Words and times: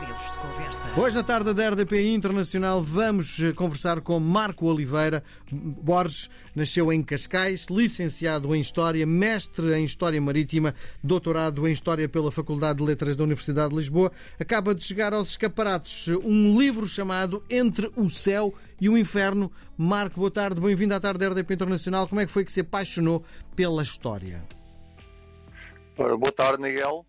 dedos 0.00 0.32
de 0.32 0.38
conversa. 0.38 1.00
Hoje, 1.00 1.18
à 1.18 1.22
tarde 1.22 1.52
da 1.52 1.68
RDP 1.68 2.14
Internacional, 2.14 2.80
vamos 2.80 3.38
eh, 3.38 3.52
conversar 3.52 4.00
com 4.00 4.18
Marco 4.18 4.66
Oliveira 4.66 5.22
Borges. 5.52 6.30
Nasceu 6.54 6.90
em 6.90 7.02
Cascais, 7.02 7.66
licenciado 7.70 8.54
em 8.54 8.60
História, 8.60 9.04
mestre 9.04 9.74
em 9.74 9.84
História 9.84 10.20
Marítima, 10.20 10.74
doutorado 11.04 11.68
em 11.68 11.72
História 11.72 12.08
pela 12.08 12.32
Faculdade 12.32 12.78
de 12.78 12.84
Letras 12.84 13.14
da 13.14 13.24
Universidade 13.24 13.70
de 13.70 13.76
Lisboa. 13.76 14.10
Acaba 14.38 14.74
de 14.74 14.82
chegar 14.82 15.12
aos 15.12 15.30
escaparatos 15.30 16.08
um 16.24 16.58
livro 16.58 16.86
chamado 16.86 17.44
Entre 17.50 17.92
o 17.94 18.08
Céu 18.08 18.54
e 18.80 18.88
o 18.88 18.96
Inferno. 18.96 19.52
Marco, 19.76 20.18
boa 20.18 20.30
tarde, 20.30 20.60
bem-vindo 20.62 20.94
à 20.94 21.00
tarde 21.00 21.18
da 21.18 21.28
RDP 21.28 21.54
Internacional. 21.54 22.08
Como 22.08 22.22
é 22.22 22.26
que 22.26 22.32
foi 22.32 22.44
que 22.44 22.52
se 22.52 22.60
apaixonou 22.60 23.22
pela 23.54 23.82
história? 23.82 24.42
Ora, 25.98 26.16
boa 26.16 26.32
tarde, 26.32 26.62
Miguel. 26.62 27.04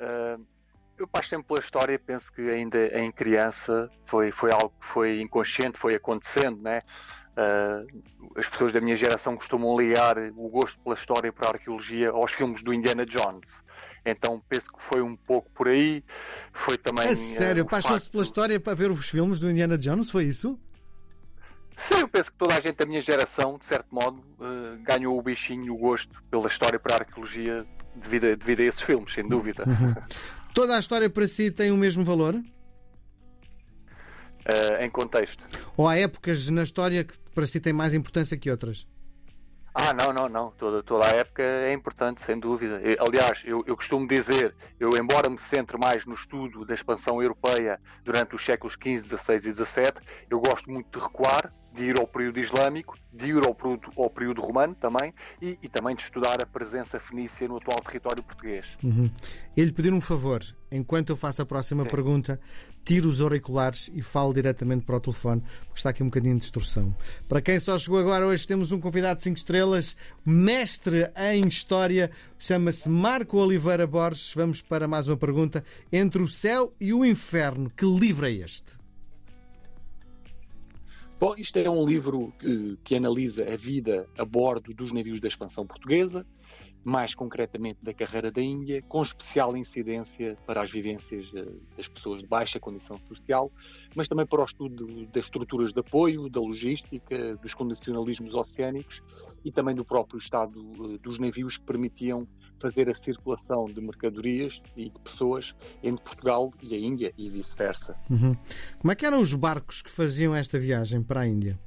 Uh, 0.00 0.53
eu 0.98 1.08
passo 1.08 1.42
pela 1.42 1.60
história, 1.60 1.98
penso 1.98 2.32
que 2.32 2.42
ainda 2.42 2.86
em 2.98 3.10
criança 3.10 3.90
foi, 4.06 4.30
foi 4.30 4.52
algo 4.52 4.72
que 4.80 4.86
foi 4.86 5.20
inconsciente, 5.20 5.78
foi 5.78 5.94
acontecendo, 5.94 6.60
né? 6.62 6.82
Uh, 7.36 8.38
as 8.38 8.48
pessoas 8.48 8.72
da 8.72 8.80
minha 8.80 8.94
geração 8.94 9.36
costumam 9.36 9.76
ligar 9.76 10.16
o 10.36 10.48
gosto 10.48 10.78
pela 10.80 10.94
história 10.94 11.28
e 11.28 11.32
pela 11.32 11.52
arqueologia 11.52 12.10
aos 12.10 12.32
filmes 12.32 12.62
do 12.62 12.72
Indiana 12.72 13.04
Jones. 13.04 13.62
Então 14.06 14.40
penso 14.48 14.72
que 14.72 14.80
foi 14.80 15.02
um 15.02 15.16
pouco 15.16 15.50
por 15.50 15.66
aí. 15.66 16.04
Foi 16.52 16.78
também. 16.78 17.08
É 17.08 17.16
sério, 17.16 17.64
uh, 17.64 17.66
apaixonou-se 17.66 18.08
pela 18.08 18.22
história 18.22 18.60
para 18.60 18.74
ver 18.74 18.90
os 18.90 19.08
filmes 19.08 19.40
do 19.40 19.50
Indiana 19.50 19.76
Jones? 19.76 20.10
Foi 20.10 20.24
isso? 20.24 20.58
Sim, 21.76 22.00
eu 22.00 22.08
penso 22.08 22.30
que 22.30 22.38
toda 22.38 22.54
a 22.54 22.60
gente 22.60 22.76
da 22.76 22.86
minha 22.86 23.00
geração, 23.00 23.58
de 23.58 23.66
certo 23.66 23.92
modo, 23.92 24.18
uh, 24.38 24.80
ganhou 24.82 25.18
o 25.18 25.22
bichinho, 25.22 25.74
o 25.74 25.76
gosto 25.76 26.22
pela 26.30 26.46
história 26.46 26.76
e 26.76 26.78
pela 26.78 26.98
arqueologia 26.98 27.66
devido 27.96 28.26
a, 28.26 28.34
devido 28.36 28.60
a 28.60 28.64
esses 28.64 28.80
filmes, 28.80 29.12
sem 29.12 29.26
dúvida. 29.26 29.64
Uhum. 29.66 29.94
Toda 30.54 30.76
a 30.76 30.78
história 30.78 31.10
para 31.10 31.26
si 31.26 31.50
tem 31.50 31.72
o 31.72 31.76
mesmo 31.76 32.04
valor? 32.04 32.34
Uh, 32.36 32.44
em 34.80 34.88
contexto. 34.88 35.42
Ou 35.76 35.88
há 35.88 35.96
épocas 35.96 36.48
na 36.48 36.62
história 36.62 37.02
que 37.02 37.18
para 37.34 37.44
si 37.44 37.58
têm 37.58 37.72
mais 37.72 37.92
importância 37.92 38.36
que 38.36 38.48
outras? 38.48 38.86
Ah, 39.74 39.92
não, 39.92 40.12
não, 40.12 40.28
não. 40.28 40.50
Toda, 40.52 40.80
toda 40.84 41.06
a 41.06 41.10
época 41.10 41.42
é 41.42 41.72
importante, 41.72 42.22
sem 42.22 42.38
dúvida. 42.38 42.80
Aliás, 43.00 43.42
eu, 43.44 43.64
eu 43.66 43.76
costumo 43.76 44.06
dizer, 44.06 44.54
eu 44.78 44.90
embora 44.96 45.28
me 45.28 45.38
centre 45.38 45.76
mais 45.76 46.06
no 46.06 46.14
estudo 46.14 46.64
da 46.64 46.74
expansão 46.74 47.20
europeia 47.20 47.80
durante 48.04 48.36
os 48.36 48.44
séculos 48.44 48.74
XV, 48.74 49.18
XVI 49.18 49.34
e 49.34 49.52
XVII, 49.52 49.92
eu 50.30 50.38
gosto 50.38 50.70
muito 50.70 50.96
de 50.96 51.04
recuar, 51.04 51.52
de 51.74 51.82
ir 51.82 51.98
ao 51.98 52.06
período 52.06 52.38
islâmico, 52.38 52.96
de 53.12 53.26
ir 53.26 53.46
ao 53.46 53.54
período, 53.54 53.90
ao 53.96 54.08
período 54.08 54.40
romano 54.40 54.74
também, 54.74 55.12
e, 55.42 55.58
e, 55.60 55.68
também 55.68 55.96
de 55.96 56.02
estudar 56.02 56.40
a 56.40 56.46
presença 56.46 57.00
fenícia 57.00 57.48
no 57.48 57.56
atual 57.56 57.80
território 57.80 58.22
português. 58.22 58.66
Uhum. 58.82 59.10
Ele 59.56 59.72
pedir 59.72 59.92
um 59.92 60.00
favor, 60.00 60.42
enquanto 60.70 61.10
eu 61.10 61.16
faço 61.16 61.42
a 61.42 61.46
próxima 61.46 61.82
Sim. 61.82 61.88
pergunta, 61.88 62.40
tire 62.84 63.06
os 63.06 63.20
auriculares 63.20 63.90
e 63.92 64.02
fale 64.02 64.34
diretamente 64.34 64.84
para 64.84 64.96
o 64.96 65.00
telefone, 65.00 65.40
porque 65.40 65.78
está 65.78 65.90
aqui 65.90 66.02
um 66.02 66.06
bocadinho 66.06 66.36
de 66.36 66.42
distorção. 66.42 66.94
Para 67.28 67.42
quem 67.42 67.58
só 67.58 67.76
chegou 67.76 67.98
agora, 67.98 68.26
hoje 68.26 68.46
temos 68.46 68.70
um 68.70 68.78
convidado 68.78 69.18
de 69.18 69.24
5 69.24 69.36
estrelas, 69.36 69.96
mestre 70.24 71.10
em 71.16 71.48
História, 71.48 72.10
chama-se 72.38 72.88
Marco 72.88 73.38
Oliveira 73.38 73.86
Borges. 73.86 74.32
Vamos 74.34 74.62
para 74.62 74.86
mais 74.86 75.08
uma 75.08 75.16
pergunta. 75.16 75.64
Entre 75.92 76.22
o 76.22 76.28
céu 76.28 76.72
e 76.80 76.92
o 76.92 77.04
inferno, 77.04 77.70
que 77.70 77.84
livro 77.84 78.26
é 78.26 78.32
este? 78.32 78.83
Bom, 81.18 81.34
isto 81.38 81.56
é 81.56 81.70
um 81.70 81.84
livro 81.84 82.32
que, 82.40 82.76
que, 82.82 82.96
analisa 82.96 83.44
a 83.44 83.56
vida 83.56 84.06
a 84.18 84.24
bordo 84.24 84.74
dos 84.74 84.92
navios 84.92 85.20
da 85.20 85.28
expansão 85.28 85.64
portuguesa, 85.64 86.26
mais 86.84 87.14
concretamente 87.14 87.78
da 87.82 87.94
carreira 87.94 88.32
da 88.32 88.42
Índia, 88.42 88.82
com 88.82 89.00
especial 89.00 89.56
incidência 89.56 90.36
para 90.44 90.60
as 90.60 90.72
vivências 90.72 91.30
eh, 91.34 91.46
das 91.76 91.88
pessoas 91.88 92.20
de 92.20 92.26
baixa 92.26 92.58
condição 92.58 92.98
social, 93.00 93.50
mas 93.94 94.08
também 94.08 94.26
para 94.26 94.42
o 94.42 94.44
estudo 94.44 95.06
das 95.06 95.24
estruturas 95.24 95.72
de 95.72 95.80
apoio, 95.80 96.28
da 96.28 96.40
logística, 96.40 97.36
dos 97.36 97.54
condicionalismos 97.54 98.34
oceânicos 98.34 99.00
e 99.44 99.52
também 99.52 99.74
do 99.74 99.84
próprio 99.84 100.18
estado 100.18 100.60
eh, 100.60 100.98
dos 100.98 101.20
navios 101.20 101.56
que 101.56 101.64
permitiam 101.64 102.26
fazer 102.58 102.88
a 102.88 102.94
circulação 102.94 103.66
de 103.66 103.80
mercadorias 103.80 104.60
e 104.76 104.90
de 104.90 104.98
pessoas 105.00 105.54
entre 105.82 106.02
Portugal 106.02 106.52
e 106.62 106.74
a 106.74 106.78
Índia 106.78 107.12
e 107.16 107.28
vice-versa. 107.28 107.94
Uhum. 108.10 108.36
Como 108.78 108.92
é 108.92 108.94
que 108.94 109.04
eram 109.06 109.20
os 109.20 109.34
barcos 109.34 109.82
que 109.82 109.90
faziam 109.90 110.34
esta 110.34 110.58
viagem 110.58 111.02
para 111.02 111.20
a 111.20 111.26
Índia? 111.26 111.58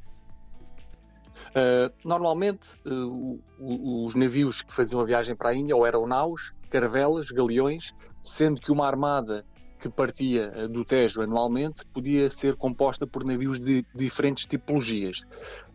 Uh, 1.49 1.91
normalmente, 2.03 2.75
uh, 2.85 3.39
os 3.59 4.13
navios 4.13 4.61
que 4.61 4.73
faziam 4.73 5.01
a 5.01 5.05
viagem 5.05 5.35
para 5.35 5.49
a 5.49 5.55
Índia 5.55 5.75
ou 5.75 5.85
eram 5.85 6.05
naus, 6.05 6.53
caravelas, 6.69 7.31
galeões, 7.31 7.93
sendo 8.21 8.61
que 8.61 8.71
uma 8.71 8.85
armada 8.85 9.45
que 9.79 9.89
partia 9.89 10.51
uh, 10.55 10.67
do 10.67 10.83
Tejo 10.83 11.21
anualmente 11.21 11.85
podia 11.93 12.29
ser 12.29 12.55
composta 12.55 13.07
por 13.07 13.23
navios 13.23 13.59
de 13.59 13.83
diferentes 13.95 14.45
tipologias. 14.45 15.21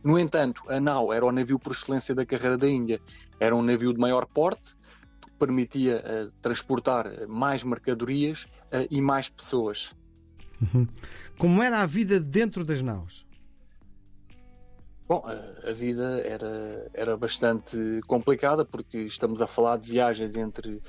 No 0.04 0.18
entanto, 0.18 0.62
a 0.68 0.78
nau 0.78 1.12
era 1.12 1.24
o 1.24 1.32
navio 1.32 1.58
por 1.58 1.72
excelência 1.72 2.14
da 2.14 2.26
carreira 2.26 2.56
da 2.56 2.68
Índia. 2.68 3.00
Era 3.40 3.56
um 3.56 3.62
navio 3.62 3.92
de 3.92 3.98
maior 3.98 4.26
porte, 4.26 4.74
permitia 5.46 5.96
uh, 5.96 6.32
transportar 6.40 7.26
mais 7.26 7.64
mercadorias 7.64 8.44
uh, 8.44 8.86
e 8.88 9.00
mais 9.00 9.28
pessoas. 9.28 9.92
Uhum. 10.60 10.86
Como 11.36 11.60
era 11.60 11.80
a 11.80 11.86
vida 11.86 12.20
dentro 12.20 12.64
das 12.64 12.80
naus? 12.80 13.26
Bom, 15.08 15.24
a, 15.26 15.70
a 15.70 15.72
vida 15.72 16.22
era, 16.24 16.90
era 16.94 17.16
bastante 17.16 17.76
complicada 18.06 18.64
porque 18.64 18.98
estamos 18.98 19.42
a 19.42 19.46
falar 19.48 19.78
de 19.78 19.90
viagens 19.90 20.36
entre 20.36 20.80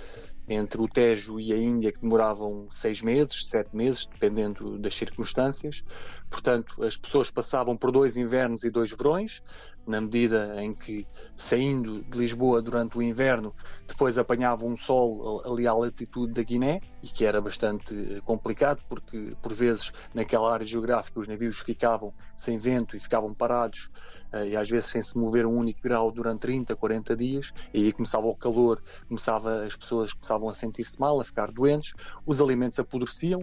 entre 0.47 0.81
o 0.81 0.87
Tejo 0.87 1.39
e 1.39 1.53
a 1.53 1.57
Índia 1.57 1.91
que 1.91 2.01
demoravam 2.01 2.67
seis 2.69 3.01
meses, 3.01 3.47
sete 3.47 3.75
meses, 3.75 4.05
dependendo 4.05 4.77
das 4.77 4.93
circunstâncias. 4.95 5.83
Portanto, 6.29 6.83
as 6.83 6.97
pessoas 6.97 7.31
passavam 7.31 7.77
por 7.77 7.91
dois 7.91 8.17
invernos 8.17 8.63
e 8.63 8.69
dois 8.69 8.91
verões, 8.91 9.41
na 9.85 9.99
medida 9.99 10.61
em 10.63 10.73
que, 10.73 11.05
saindo 11.35 12.03
de 12.03 12.17
Lisboa 12.17 12.61
durante 12.61 12.97
o 12.97 13.01
inverno, 13.01 13.53
depois 13.87 14.17
apanhavam 14.17 14.69
um 14.69 14.77
sol 14.77 15.41
ali 15.45 15.67
à 15.67 15.73
latitude 15.73 16.33
da 16.33 16.43
Guiné, 16.43 16.79
e 17.01 17.07
que 17.07 17.25
era 17.25 17.41
bastante 17.41 17.93
eh, 17.93 18.21
complicado, 18.21 18.81
porque 18.87 19.35
por 19.41 19.53
vezes 19.53 19.91
naquela 20.13 20.53
área 20.53 20.65
geográfica 20.65 21.19
os 21.19 21.27
navios 21.27 21.59
ficavam 21.59 22.13
sem 22.35 22.57
vento 22.57 22.95
e 22.95 22.99
ficavam 22.99 23.33
parados, 23.33 23.89
eh, 24.31 24.49
e 24.49 24.57
às 24.57 24.69
vezes 24.69 24.89
sem 24.89 25.01
se 25.01 25.17
mover 25.17 25.45
um 25.45 25.57
único 25.57 25.81
grau 25.81 26.11
durante 26.11 26.39
30, 26.39 26.75
40 26.75 27.15
dias, 27.15 27.51
e 27.73 27.85
aí 27.85 27.91
começava 27.91 28.27
o 28.27 28.35
calor, 28.35 28.81
começava 29.07 29.63
as 29.63 29.75
pessoas 29.75 30.13
começavam 30.13 30.47
a 30.47 30.53
sentir-se 30.53 30.97
mal, 30.99 31.19
a 31.19 31.25
ficar 31.25 31.51
doentes, 31.51 31.91
os 32.25 32.39
alimentos 32.39 32.79
apodreciam, 32.79 33.41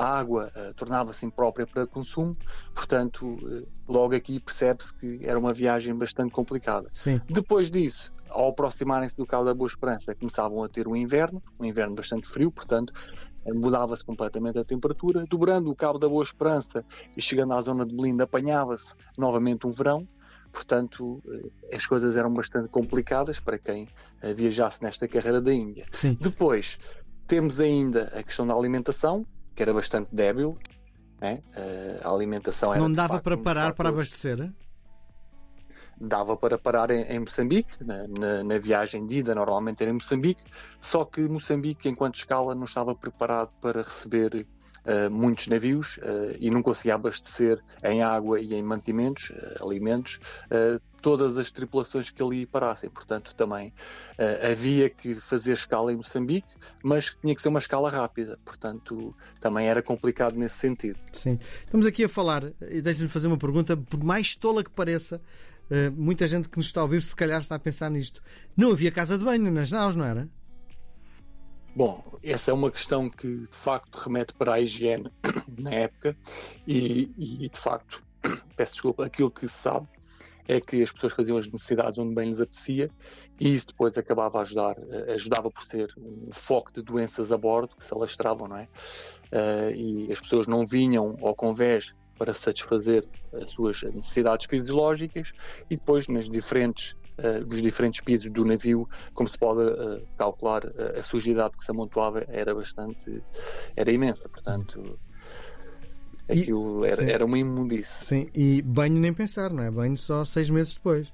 a 0.00 0.18
água 0.18 0.50
uh, 0.56 0.74
tornava-se 0.74 1.26
imprópria 1.26 1.66
para 1.66 1.86
consumo, 1.86 2.34
portanto, 2.74 3.26
uh, 3.26 3.68
logo 3.86 4.14
aqui 4.14 4.40
percebe-se 4.40 4.94
que 4.94 5.20
era 5.22 5.38
uma 5.38 5.52
viagem 5.52 5.94
bastante 5.94 6.32
complicada. 6.32 6.88
Sim. 6.94 7.20
Depois 7.28 7.70
disso, 7.70 8.10
ao 8.30 8.48
aproximarem-se 8.48 9.16
do 9.18 9.26
Cabo 9.26 9.44
da 9.44 9.52
Boa 9.52 9.68
Esperança, 9.68 10.14
começavam 10.14 10.62
a 10.64 10.68
ter 10.70 10.88
um 10.88 10.96
inverno, 10.96 11.42
um 11.60 11.66
inverno 11.66 11.94
bastante 11.94 12.26
frio, 12.26 12.50
portanto, 12.50 12.94
eh, 13.44 13.52
mudava-se 13.52 14.02
completamente 14.02 14.58
a 14.58 14.64
temperatura. 14.64 15.26
Dobrando 15.28 15.70
o 15.70 15.76
Cabo 15.76 15.98
da 15.98 16.08
Boa 16.08 16.22
Esperança 16.24 16.82
e 17.14 17.20
chegando 17.20 17.52
à 17.52 17.60
zona 17.60 17.84
de 17.84 17.94
Belinda, 17.94 18.24
apanhava-se 18.24 18.86
novamente 19.18 19.66
um 19.66 19.70
verão. 19.70 20.08
Portanto, 20.50 21.22
as 21.72 21.86
coisas 21.86 22.16
eram 22.16 22.32
bastante 22.32 22.68
complicadas 22.68 23.38
para 23.38 23.56
quem 23.56 23.86
viajasse 24.34 24.82
nesta 24.82 25.06
carreira 25.06 25.40
da 25.40 25.54
Índia. 25.54 25.86
Sim. 25.92 26.18
Depois, 26.20 26.76
temos 27.28 27.60
ainda 27.60 28.10
a 28.16 28.22
questão 28.24 28.44
da 28.44 28.52
alimentação, 28.52 29.24
que 29.60 29.62
era 29.62 29.74
bastante 29.74 30.08
débil. 30.10 30.58
Né? 31.20 31.42
Eh, 31.54 32.00
a 32.02 32.08
alimentação 32.08 32.72
era. 32.72 32.80
Não 32.80 32.90
dava 32.90 33.14
facto, 33.14 33.24
para 33.24 33.36
parar 33.36 33.74
para 33.74 33.90
abastecer? 33.90 34.50
Dava 36.00 36.34
para 36.34 36.56
parar 36.56 36.90
em, 36.90 37.02
em 37.02 37.18
Moçambique, 37.18 37.84
na, 37.84 38.08
na, 38.08 38.42
na, 38.42 38.58
viagem 38.58 39.04
de 39.04 39.18
ida, 39.18 39.34
normalmente 39.34 39.82
era 39.82 39.90
em 39.90 39.94
Moçambique, 39.94 40.42
só 40.80 41.04
que 41.04 41.28
Moçambique, 41.28 41.90
enquanto 41.90 42.14
escala, 42.14 42.54
não 42.54 42.64
estava 42.64 42.94
preparado 42.94 43.50
para 43.60 43.82
receber 43.82 44.46
uh, 44.84 45.10
muitos 45.10 45.46
navios 45.48 45.98
uh, 45.98 46.36
e 46.38 46.50
não 46.50 46.62
conseguia 46.62 46.94
abastecer 46.94 47.62
em 47.84 48.02
água 48.02 48.40
e 48.40 48.54
em 48.54 48.62
mantimentos, 48.62 49.30
uh, 49.30 49.66
alimentos, 49.66 50.20
todas 51.02 51.36
as 51.36 51.50
tripulações 51.50 52.10
que 52.10 52.22
ali 52.22 52.44
parassem. 52.44 52.90
Portanto, 52.90 53.34
também 53.34 53.72
havia 54.50 54.90
que 54.90 55.14
fazer 55.14 55.52
escala 55.52 55.90
em 55.90 55.96
Moçambique, 55.96 56.48
mas 56.84 57.16
tinha 57.22 57.34
que 57.34 57.40
ser 57.40 57.48
uma 57.48 57.58
escala 57.58 57.88
rápida. 57.88 58.36
Portanto, 58.44 59.14
também 59.40 59.66
era 59.66 59.80
complicado 59.82 60.36
nesse 60.36 60.58
sentido. 60.58 60.98
Sim. 61.10 61.38
Estamos 61.64 61.86
aqui 61.86 62.04
a 62.04 62.08
falar, 62.08 62.52
e 62.68 62.82
deixe-me 62.82 63.08
fazer 63.08 63.28
uma 63.28 63.38
pergunta, 63.38 63.78
por 63.78 64.04
mais 64.04 64.34
tola 64.34 64.62
que 64.62 64.70
pareça, 64.70 65.22
muita 65.96 66.28
gente 66.28 66.50
que 66.50 66.58
nos 66.58 66.66
está 66.66 66.80
a 66.80 66.84
ouvir, 66.84 67.00
se 67.00 67.16
calhar 67.16 67.40
está 67.40 67.54
a 67.54 67.58
pensar 67.58 67.90
nisto. 67.90 68.22
Não 68.54 68.72
havia 68.72 68.92
casa 68.92 69.16
de 69.16 69.24
banho 69.24 69.50
nas 69.50 69.70
naus, 69.70 69.96
não 69.96 70.04
era? 70.04 70.28
Bom, 71.74 72.02
essa 72.22 72.50
é 72.50 72.54
uma 72.54 72.70
questão 72.70 73.08
que 73.08 73.44
de 73.46 73.56
facto 73.56 73.96
remete 73.96 74.34
para 74.34 74.54
a 74.54 74.60
higiene 74.60 75.10
na 75.56 75.70
época 75.70 76.16
e, 76.66 77.10
e 77.16 77.48
de 77.48 77.58
facto, 77.58 78.02
peço 78.56 78.72
desculpa, 78.72 79.04
aquilo 79.04 79.30
que 79.30 79.46
se 79.46 79.54
sabe 79.54 79.86
é 80.48 80.60
que 80.60 80.82
as 80.82 80.90
pessoas 80.90 81.12
faziam 81.12 81.38
as 81.38 81.46
necessidades 81.46 81.96
onde 81.96 82.12
bem 82.12 82.28
lhes 82.28 82.40
apetecia 82.40 82.90
e 83.38 83.54
isso 83.54 83.68
depois 83.68 83.96
acabava 83.96 84.38
a 84.38 84.42
ajudar, 84.42 84.76
ajudava 85.14 85.48
por 85.48 85.64
ser 85.64 85.94
um 85.96 86.28
foco 86.32 86.72
de 86.72 86.82
doenças 86.82 87.30
a 87.30 87.38
bordo 87.38 87.76
que 87.76 87.84
se 87.84 87.94
alastravam, 87.94 88.48
não 88.48 88.56
é? 88.56 88.68
Uh, 89.32 89.70
e 89.76 90.12
as 90.12 90.18
pessoas 90.18 90.48
não 90.48 90.66
vinham 90.66 91.16
ao 91.22 91.36
convés 91.36 91.92
para 92.18 92.34
satisfazer 92.34 93.04
as 93.32 93.50
suas 93.52 93.80
necessidades 93.82 94.46
fisiológicas 94.50 95.32
e 95.70 95.76
depois 95.76 96.08
nas 96.08 96.28
diferentes 96.28 96.96
uh, 97.20 97.46
nos 97.46 97.62
diferentes 97.62 98.00
pisos 98.00 98.30
do 98.30 98.44
navio, 98.44 98.88
como 99.14 99.28
se 99.28 99.38
pode 99.38 99.62
uh, 99.62 100.02
calcular, 100.16 100.64
uh, 100.64 100.98
a 100.98 101.02
sujidade 101.02 101.56
que 101.56 101.64
se 101.64 101.70
amontoava 101.70 102.24
era 102.28 102.54
bastante, 102.54 103.22
era 103.76 103.90
imensa, 103.92 104.28
portanto 104.28 104.98
aquilo 106.30 106.84
era, 106.84 107.04
era 107.04 107.24
uma 107.24 107.38
imundice. 107.38 108.04
Sim, 108.04 108.30
e 108.34 108.62
banho 108.62 108.98
nem 108.98 109.12
pensar, 109.12 109.52
não 109.52 109.62
é? 109.62 109.70
Banho 109.70 109.96
só 109.96 110.24
seis 110.24 110.48
meses 110.48 110.74
depois. 110.74 111.12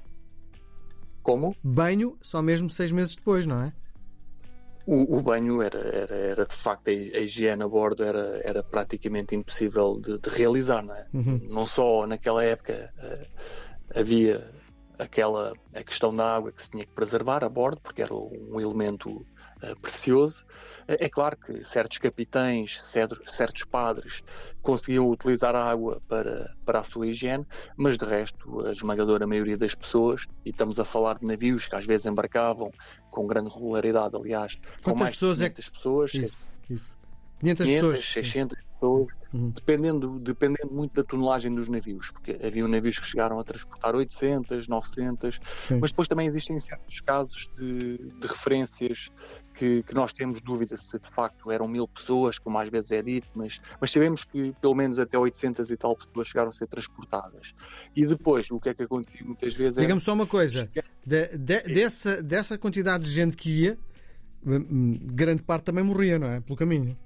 Como? 1.23 1.57
Banho 1.65 2.17
só 2.21 2.41
mesmo 2.41 2.71
seis 2.71 2.93
meses 2.93 3.17
depois, 3.17 3.47
não 3.47 3.63
é? 3.63 3.73
O, 4.87 5.19
o 5.19 5.23
banho 5.23 5.61
era, 5.61 5.81
era, 5.81 6.15
era 6.15 6.47
de 6.47 6.55
facto 6.55 6.89
a, 6.89 6.93
a, 6.93 7.21
higiene 7.21 7.65
a 7.65 7.69
bordo 7.69 8.05
era, 8.05 8.41
era 8.45 8.63
praticamente 8.63 9.35
impossível 9.35 10.01
de, 10.01 10.17
de 10.21 10.29
realizar, 10.31 10.83
não 10.85 10.95
é? 10.95 11.07
Uhum. 11.13 11.41
Não 11.49 11.67
só 11.67 12.07
naquela 12.07 12.45
época 12.45 12.93
uh, 12.97 13.99
havia 13.99 14.49
aquela 14.99 15.53
a 15.75 15.83
questão 15.83 16.15
da 16.15 16.37
água 16.37 16.53
que 16.53 16.63
se 16.63 16.71
tinha 16.71 16.85
que 16.85 16.93
preservar 16.93 17.45
a 17.45 17.49
bordo, 17.49 17.81
porque 17.81 18.03
era 18.03 18.15
um 18.15 18.59
elemento 18.61 19.11
uh, 19.11 19.81
precioso. 19.81 20.45
É, 20.89 21.07
é 21.07 21.09
claro 21.09 21.37
que 21.37 21.65
certos 21.65 21.99
capitães, 21.99 22.79
certos 22.83 23.65
padres 23.65 24.23
conseguiam 24.63 25.09
utilizar 25.09 25.55
a 25.55 25.65
água 25.65 26.01
para, 26.09 26.55
para 26.65 26.81
a 26.81 26.85
sua 26.85 27.07
higiene, 27.07 27.47
mas 27.77 27.99
de 27.99 28.05
resto, 28.05 28.67
a 28.67 28.73
esmagadora 28.73 29.27
maioria 29.27 29.57
das 29.57 29.75
pessoas, 29.75 30.25
e 30.45 30.51
estamos 30.51 30.81
a 30.81 30.85
falar 30.85 31.19
de 31.19 31.27
navios 31.27 31.69
que 31.69 31.77
às 31.77 31.87
vezes 31.87 32.07
embarcavam 32.07 32.71
com 33.11 33.27
grande 33.27 33.51
regularidade, 33.51 34.17
aliás, 34.17 34.55
Quantas 34.83 34.93
com 34.93 34.99
mais 34.99 35.15
pessoas 35.15 35.39
de 35.39 35.45
500 35.51 35.67
é... 35.67 35.71
pessoas. 35.71 36.15
Isso, 36.15 36.49
isso. 36.71 36.97
500, 37.41 37.67
500 37.67 37.67
pessoas, 37.67 38.13
600 38.13 38.59
sim. 38.59 38.65
pessoas, 38.73 39.09
uhum. 39.37 39.51
dependendo, 39.51 40.19
dependendo 40.19 40.73
muito 40.73 40.95
da 40.95 41.05
tonelagem 41.05 41.55
dos 41.55 41.69
navios, 41.69 42.11
porque 42.11 42.39
havia 42.43 42.67
navios 42.67 42.99
que 42.99 43.07
chegaram 43.07 43.39
a 43.39 43.45
transportar 43.45 43.95
800, 43.95 44.67
900, 44.67 45.41
sim. 45.43 45.79
mas 45.81 45.91
depois 45.91 46.09
também 46.09 46.27
existem 46.27 46.59
certos 46.59 47.01
casos 47.01 47.51
de, 47.57 47.99
de 47.99 48.27
referências 48.27 49.09
que, 49.55 49.83
que, 49.83 49.95
nós 49.95 50.13
temos 50.13 50.41
dúvida 50.41 50.77
se 50.77 50.99
de 50.99 51.09
facto 51.09 51.51
eram 51.51 51.69
mil 51.69 51.87
pessoas, 51.89 52.39
como 52.39 52.59
às 52.59 52.69
vezes 52.69 52.93
é 52.93 53.03
dito, 53.03 53.29
mas, 53.35 53.61
mas 53.81 53.91
sabemos 53.91 54.25
que 54.25 54.53
pelo 54.61 54.75
menos 54.75 54.99
até 54.99 55.19
800 55.19 55.71
e 55.71 55.77
tal 55.77 55.97
pessoas 55.97 56.29
chegaram 56.29 56.51
a 56.51 56.53
ser 56.53 56.67
transportadas. 56.67 57.55
E 57.95 58.07
depois, 58.07 58.51
o 58.51 58.59
que 58.59 58.71
é 58.71 58.75
que 58.75 58.83
acontecia 58.83 59.25
muitas 59.25 59.55
vezes 59.55 59.77
Diga-me 59.77 60.01
só 60.01 60.13
uma 60.13 60.27
coisa, 60.27 60.69
de, 61.05 61.29
de, 61.37 61.63
dessa, 61.63 62.23
dessa 62.23 62.59
quantidade 62.59 63.05
de 63.05 63.11
gente 63.11 63.37
que 63.37 63.51
ia, 63.51 63.79
hum, 64.45 64.57
hum, 64.57 64.99
grande 65.13 65.43
parte 65.43 65.65
também 65.65 65.85
morria, 65.85 66.19
não 66.19 66.29
é? 66.29 66.41
Pelo 66.41 66.57
caminho. 66.57 66.97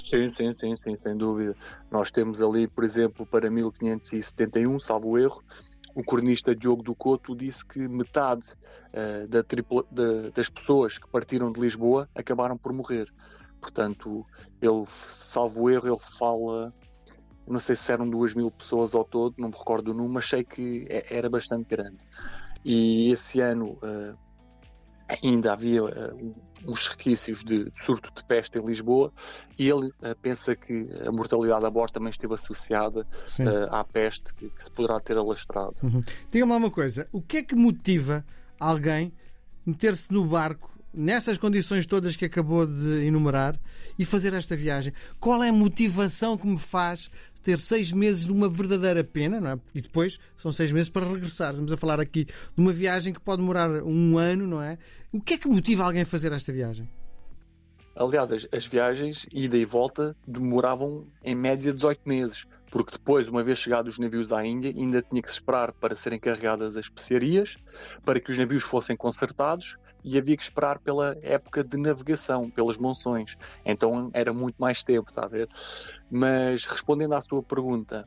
Sim, 0.00 0.26
sim, 0.28 0.52
sim, 0.52 0.76
sim, 0.76 0.96
sem 0.96 1.16
dúvida. 1.16 1.54
Nós 1.90 2.10
temos 2.10 2.42
ali, 2.42 2.66
por 2.66 2.84
exemplo, 2.84 3.24
para 3.24 3.50
1571, 3.50 4.78
salvo 4.78 5.16
erro, 5.18 5.42
o 5.94 6.02
cronista 6.02 6.54
Diogo 6.54 6.82
do 6.82 6.94
Couto 6.94 7.36
disse 7.36 7.64
que 7.64 7.86
metade 7.86 8.52
uh, 8.92 9.28
da 9.28 9.42
tripla, 9.42 9.84
da, 9.90 10.30
das 10.34 10.48
pessoas 10.50 10.98
que 10.98 11.08
partiram 11.08 11.52
de 11.52 11.60
Lisboa 11.60 12.08
acabaram 12.14 12.58
por 12.58 12.72
morrer. 12.72 13.08
Portanto, 13.60 14.26
ele, 14.60 14.84
salvo 14.86 15.70
erro, 15.70 15.88
ele 15.88 16.18
fala, 16.18 16.74
não 17.48 17.60
sei 17.60 17.76
se 17.76 17.92
eram 17.92 18.10
duas 18.10 18.34
mil 18.34 18.50
pessoas 18.50 18.94
ao 18.94 19.04
todo, 19.04 19.36
não 19.38 19.48
me 19.48 19.54
recordo 19.56 19.92
o 19.92 19.94
número, 19.94 20.14
mas 20.14 20.28
sei 20.28 20.42
que 20.42 20.86
é, 20.90 21.16
era 21.16 21.30
bastante 21.30 21.68
grande. 21.68 21.98
E 22.64 23.10
esse 23.12 23.40
ano 23.40 23.78
uh, 23.82 24.18
ainda 25.22 25.52
havia 25.52 25.84
uh, 25.84 26.34
uns 26.66 26.86
requisitos 26.88 27.44
de, 27.44 27.70
surto 27.74 28.12
de 28.14 28.24
peste 28.24 28.58
em 28.58 28.64
Lisboa 28.64 29.12
e 29.58 29.68
ele 29.68 29.86
uh, 29.86 30.16
pensa 30.20 30.54
que 30.56 30.88
a 31.06 31.12
mortalidade 31.12 31.64
a 31.64 31.70
bordo 31.70 31.92
também 31.92 32.10
esteve 32.10 32.34
associada 32.34 33.00
uh, 33.00 33.74
à 33.74 33.84
peste 33.84 34.34
que, 34.34 34.48
que, 34.48 34.64
se 34.64 34.70
poderá 34.70 34.98
ter 35.00 35.16
alastrado. 35.16 35.76
Uhum. 35.82 36.00
Diga-me 36.30 36.52
lá 36.52 36.58
uma 36.58 36.70
coisa: 36.70 37.08
o 37.12 37.22
que 37.22 37.38
é 37.38 37.42
que 37.42 37.54
motiva 37.54 38.24
alguém 38.58 39.12
meter-se 39.66 40.12
no 40.12 40.24
barco 40.24 40.73
nessas 40.94 41.36
condições 41.36 41.86
todas 41.86 42.16
que 42.16 42.24
acabou 42.24 42.66
de 42.66 43.04
enumerar 43.04 43.58
e 43.98 44.04
fazer 44.04 44.32
esta 44.32 44.56
viagem? 44.56 44.92
Qual 45.18 45.42
é 45.42 45.48
a 45.48 45.52
motivação 45.52 46.36
que 46.36 46.46
me 46.46 46.58
faz 46.58 47.10
ter 47.44 47.58
seis 47.58 47.92
meses 47.92 48.24
numa 48.24 48.48
verdadeira 48.48 49.04
pena, 49.04 49.40
não 49.40 49.50
é? 49.50 49.58
E 49.74 49.80
depois 49.80 50.18
são 50.34 50.50
seis 50.50 50.72
meses 50.72 50.88
para 50.88 51.06
regressar. 51.06 51.50
Estamos 51.50 51.70
a 51.70 51.76
falar 51.76 52.00
aqui 52.00 52.24
de 52.24 52.34
uma 52.56 52.72
viagem 52.72 53.12
que 53.12 53.20
pode 53.20 53.42
demorar 53.42 53.70
um 53.82 54.16
ano, 54.16 54.46
não 54.46 54.62
é? 54.62 54.78
O 55.12 55.20
que 55.20 55.34
é 55.34 55.38
que 55.38 55.46
motiva 55.46 55.84
alguém 55.84 56.02
a 56.02 56.06
fazer 56.06 56.32
esta 56.32 56.50
viagem? 56.50 56.88
Aliás, 57.94 58.32
as, 58.32 58.48
as, 58.50 58.66
viagens, 58.66 59.26
ida 59.32 59.56
e 59.56 59.64
volta, 59.64 60.16
demoravam 60.26 61.06
em 61.22 61.34
média 61.34 61.72
18 61.72 62.00
meses, 62.04 62.44
porque 62.68 62.92
depois, 62.92 63.28
uma 63.28 63.44
vez 63.44 63.58
chegados 63.58 63.92
os 63.92 63.98
navios 64.00 64.32
à 64.32 64.44
Índia, 64.44 64.72
ainda 64.74 65.00
tinha 65.00 65.22
que 65.22 65.28
se 65.28 65.34
esperar 65.34 65.70
para 65.72 65.94
serem 65.94 66.18
carregadas 66.18 66.76
as 66.76 66.86
especiarias, 66.86 67.54
para 68.04 68.18
que 68.18 68.32
os 68.32 68.38
navios 68.38 68.64
fossem 68.64 68.96
consertados, 68.96 69.76
e 70.04 70.18
havia 70.18 70.36
que 70.36 70.42
esperar 70.42 70.78
pela 70.78 71.16
época 71.22 71.64
de 71.64 71.76
navegação, 71.76 72.50
pelas 72.50 72.76
monções. 72.76 73.36
Então 73.64 74.10
era 74.12 74.32
muito 74.32 74.56
mais 74.58 74.84
tempo, 74.84 75.10
está 75.10 75.24
a 75.24 75.28
ver? 75.28 75.48
Mas 76.10 76.66
respondendo 76.66 77.14
à 77.14 77.20
sua 77.20 77.42
pergunta, 77.42 78.04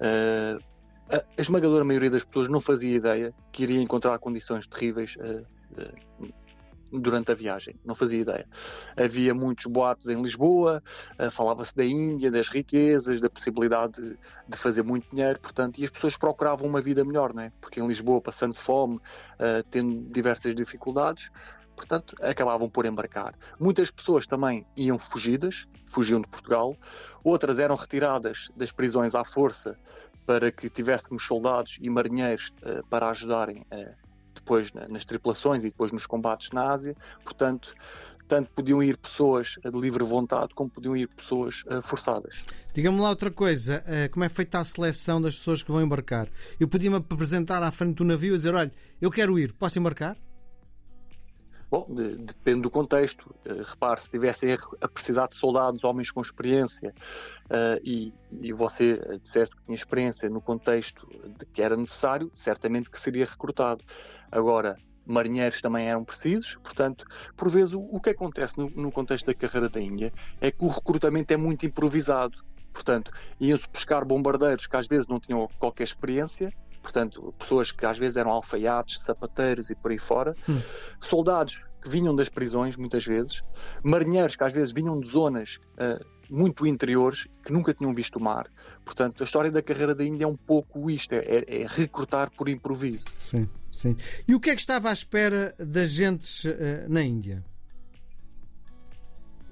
uh, 0.00 0.64
a 1.10 1.40
esmagadora 1.40 1.84
maioria 1.84 2.10
das 2.10 2.24
pessoas 2.24 2.48
não 2.48 2.60
fazia 2.60 2.96
ideia 2.96 3.34
que 3.52 3.62
iria 3.62 3.80
encontrar 3.80 4.18
condições 4.18 4.66
terríveis. 4.66 5.14
Uh, 5.16 5.46
uh, 5.82 6.45
durante 6.92 7.32
a 7.32 7.34
viagem, 7.34 7.74
não 7.84 7.94
fazia 7.94 8.20
ideia. 8.20 8.48
Havia 8.96 9.34
muitos 9.34 9.66
boatos 9.66 10.08
em 10.08 10.20
Lisboa, 10.20 10.82
uh, 11.18 11.30
falava-se 11.30 11.74
da 11.74 11.84
Índia, 11.84 12.30
das 12.30 12.48
riquezas, 12.48 13.20
da 13.20 13.28
possibilidade 13.28 14.00
de, 14.00 14.18
de, 14.48 14.56
fazer 14.56 14.82
muito 14.82 15.08
dinheiro, 15.10 15.40
portanto, 15.40 15.78
e 15.78 15.84
as 15.84 15.90
pessoas 15.90 16.16
procuravam 16.16 16.68
uma 16.68 16.80
vida 16.80 17.04
melhor, 17.04 17.34
não 17.34 17.42
é? 17.42 17.52
Porque 17.60 17.80
em 17.80 17.86
Lisboa, 17.86 18.20
passando 18.20 18.54
fome, 18.54 18.96
uh, 18.96 19.62
tendo 19.70 20.12
diversas 20.12 20.54
dificuldades, 20.54 21.30
portanto, 21.74 22.14
acabavam 22.22 22.70
por 22.70 22.86
embarcar. 22.86 23.34
Muitas 23.60 23.90
pessoas 23.90 24.26
também 24.26 24.66
iam 24.76 24.98
fugidas, 24.98 25.66
fugiam 25.86 26.20
de 26.20 26.28
Portugal, 26.28 26.76
outras 27.22 27.58
eram 27.58 27.76
retiradas 27.76 28.48
das 28.56 28.72
prisões 28.72 29.14
à 29.14 29.24
força 29.24 29.76
para 30.24 30.50
que 30.50 30.68
tivéssemos 30.68 31.24
soldados 31.24 31.78
e 31.80 31.88
marinheiros 31.90 32.52
uh, 32.62 32.86
para 32.88 33.08
ajudarem 33.10 33.64
a 33.70 34.05
depois 34.46 34.72
nas 34.88 35.04
tripulações 35.04 35.64
e 35.64 35.68
depois 35.68 35.90
nos 35.90 36.06
combates 36.06 36.50
na 36.52 36.70
Ásia. 36.70 36.96
Portanto, 37.24 37.74
tanto 38.28 38.50
podiam 38.50 38.82
ir 38.82 38.96
pessoas 38.96 39.56
de 39.62 39.78
livre 39.78 40.04
vontade 40.04 40.54
como 40.54 40.70
podiam 40.70 40.96
ir 40.96 41.08
pessoas 41.08 41.62
uh, 41.66 41.82
forçadas. 41.82 42.44
Diga-me 42.72 43.00
lá 43.00 43.10
outra 43.10 43.30
coisa, 43.30 43.82
uh, 43.86 44.10
como 44.10 44.24
é 44.24 44.28
feita 44.28 44.58
a 44.58 44.64
seleção 44.64 45.20
das 45.20 45.36
pessoas 45.36 45.62
que 45.62 45.70
vão 45.70 45.82
embarcar? 45.82 46.28
Eu 46.58 46.68
podia-me 46.68 46.96
apresentar 46.96 47.62
à 47.62 47.70
frente 47.70 47.96
do 47.96 48.04
navio 48.04 48.34
e 48.34 48.36
dizer: 48.36 48.54
olha, 48.54 48.72
eu 49.00 49.10
quero 49.10 49.38
ir, 49.38 49.52
posso 49.52 49.78
embarcar? 49.78 50.16
Bom, 51.68 51.86
de, 51.88 52.16
depende 52.16 52.62
do 52.62 52.70
contexto. 52.70 53.34
Uh, 53.44 53.62
repare, 53.62 54.00
se 54.00 54.10
tivessem 54.10 54.56
a 54.80 54.88
precisar 54.88 55.26
de 55.26 55.34
soldados, 55.34 55.82
homens 55.82 56.10
com 56.10 56.20
experiência, 56.20 56.94
uh, 57.46 57.80
e, 57.84 58.14
e 58.40 58.52
você 58.52 58.98
dissesse 59.20 59.56
que 59.56 59.62
tinha 59.64 59.74
experiência 59.74 60.28
no 60.28 60.40
contexto 60.40 61.08
de 61.38 61.44
que 61.46 61.60
era 61.60 61.76
necessário, 61.76 62.30
certamente 62.34 62.90
que 62.90 62.98
seria 62.98 63.24
recrutado. 63.24 63.84
Agora, 64.30 64.76
marinheiros 65.04 65.60
também 65.60 65.88
eram 65.88 66.04
precisos, 66.04 66.56
portanto, 66.62 67.04
por 67.36 67.48
vezes 67.48 67.72
o, 67.72 67.80
o 67.80 68.00
que 68.00 68.10
acontece 68.10 68.58
no, 68.58 68.68
no 68.70 68.92
contexto 68.92 69.26
da 69.26 69.34
carreira 69.34 69.68
da 69.68 69.80
Índia 69.80 70.12
é 70.40 70.50
que 70.50 70.64
o 70.64 70.68
recrutamento 70.68 71.32
é 71.32 71.36
muito 71.36 71.66
improvisado. 71.66 72.44
Portanto, 72.72 73.10
iam-se 73.40 73.66
buscar 73.72 74.04
bombardeiros 74.04 74.66
que 74.66 74.76
às 74.76 74.86
vezes 74.86 75.08
não 75.08 75.18
tinham 75.18 75.48
qualquer 75.58 75.84
experiência, 75.84 76.52
portanto, 76.86 77.34
pessoas 77.36 77.72
que 77.72 77.84
às 77.84 77.98
vezes 77.98 78.16
eram 78.16 78.30
alfaiates, 78.30 79.02
sapateiros 79.02 79.70
e 79.70 79.74
por 79.74 79.90
aí 79.90 79.98
fora, 79.98 80.34
hum. 80.48 80.60
soldados 81.00 81.58
que 81.82 81.90
vinham 81.90 82.14
das 82.14 82.28
prisões, 82.28 82.76
muitas 82.76 83.04
vezes, 83.04 83.42
marinheiros 83.82 84.36
que 84.36 84.44
às 84.44 84.52
vezes 84.52 84.72
vinham 84.72 84.98
de 85.00 85.08
zonas 85.08 85.58
uh, 85.72 86.04
muito 86.30 86.64
interiores, 86.64 87.26
que 87.44 87.52
nunca 87.52 87.74
tinham 87.74 87.92
visto 87.92 88.16
o 88.16 88.22
mar. 88.22 88.46
Portanto, 88.84 89.20
a 89.20 89.24
história 89.24 89.50
da 89.50 89.60
carreira 89.60 89.94
da 89.94 90.04
Índia 90.04 90.24
é 90.24 90.28
um 90.28 90.36
pouco 90.36 90.88
isto, 90.88 91.12
é, 91.12 91.18
é, 91.18 91.62
é 91.62 91.66
recrutar 91.68 92.30
por 92.30 92.48
improviso. 92.48 93.06
Sim, 93.18 93.48
sim. 93.72 93.96
E 94.26 94.34
o 94.34 94.38
que 94.38 94.50
é 94.50 94.54
que 94.54 94.60
estava 94.60 94.90
à 94.90 94.92
espera 94.92 95.54
das 95.58 95.90
gentes 95.90 96.44
uh, 96.44 96.86
na 96.88 97.02
Índia? 97.02 97.44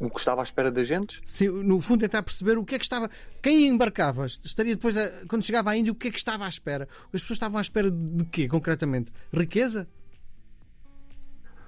O 0.06 0.10
que 0.10 0.18
estava 0.18 0.42
à 0.42 0.44
espera 0.44 0.70
da 0.70 0.84
gente? 0.84 1.20
Sim, 1.24 1.48
no 1.48 1.80
fundo 1.80 2.00
tentar 2.00 2.22
perceber 2.22 2.58
o 2.58 2.64
que 2.64 2.74
é 2.74 2.78
que 2.78 2.84
estava. 2.84 3.10
Quem 3.42 3.66
embarcava 3.66 4.26
estaria 4.26 4.74
depois, 4.74 4.96
a... 4.96 5.26
quando 5.28 5.42
chegava 5.42 5.70
à 5.70 5.76
Índia, 5.76 5.92
o 5.92 5.94
que 5.94 6.08
é 6.08 6.10
que 6.10 6.18
estava 6.18 6.44
à 6.44 6.48
espera? 6.48 6.88
As 7.06 7.22
pessoas 7.22 7.36
estavam 7.36 7.58
à 7.58 7.60
espera 7.60 7.90
de 7.90 8.24
quê, 8.26 8.48
concretamente? 8.48 9.12
Riqueza? 9.32 9.88